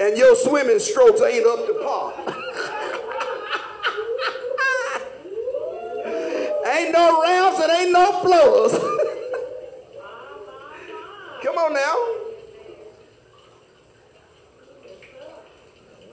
And 0.00 0.18
your 0.18 0.34
swimming 0.34 0.80
strokes 0.80 1.22
ain't 1.22 1.46
up 1.46 1.68
to 1.68 1.74
par. 1.74 2.14
ain't 6.74 6.92
no 6.92 7.22
rounds 7.22 7.60
and 7.60 7.70
ain't 7.70 7.92
no 7.92 8.20
floors. 8.22 8.72
Come 11.42 11.58
on 11.58 11.74
now. 11.74 11.96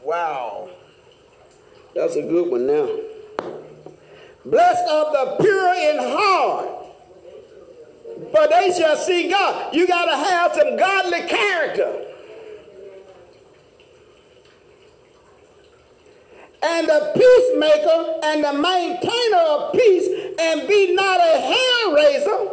Wow. 0.03 0.69
That's 2.03 2.17
a 2.17 2.21
good 2.21 2.51
one 2.51 2.67
now. 2.67 2.89
Blessed 4.43 4.89
are 4.89 5.13
the 5.13 5.37
pure 5.41 5.73
in 5.73 5.99
heart, 5.99 6.67
for 8.29 8.47
they 8.49 8.73
shall 8.77 8.97
see 8.97 9.29
God. 9.29 9.73
You 9.73 9.87
got 9.87 10.07
to 10.07 10.17
have 10.17 10.53
some 10.53 10.75
godly 10.75 11.21
character. 11.29 12.05
And 16.61 16.89
the 16.89 17.11
peacemaker 17.15 18.19
and 18.25 18.43
the 18.43 18.51
maintainer 18.51 19.37
of 19.37 19.71
peace, 19.71 20.35
and 20.41 20.67
be 20.67 20.93
not 20.93 21.21
a 21.21 21.39
hair 21.39 21.95
raiser. 21.95 22.49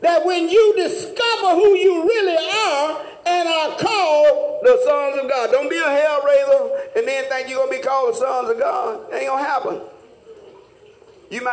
That 0.00 0.24
when 0.24 0.48
you 0.48 0.72
discover 0.74 1.50
who 1.50 1.74
you 1.74 2.02
really 2.02 2.38
are, 2.38 3.13
and 3.26 3.48
are 3.48 3.76
called 3.78 4.60
the 4.62 4.80
sons 4.84 5.22
of 5.22 5.28
God. 5.28 5.50
Don't 5.50 5.70
be 5.70 5.78
a 5.78 5.90
hell 5.90 6.22
raiser 6.22 6.90
and 6.96 7.08
then 7.08 7.24
think 7.28 7.48
you're 7.48 7.58
going 7.58 7.70
to 7.70 7.76
be 7.76 7.82
called 7.82 8.14
the 8.14 8.18
sons 8.18 8.50
of 8.50 8.58
God. 8.58 9.12
It 9.12 9.16
ain't 9.16 9.26
going 9.28 9.44
to 9.44 9.48
happen. 9.50 9.80
You 11.30 11.42
might 11.42 11.52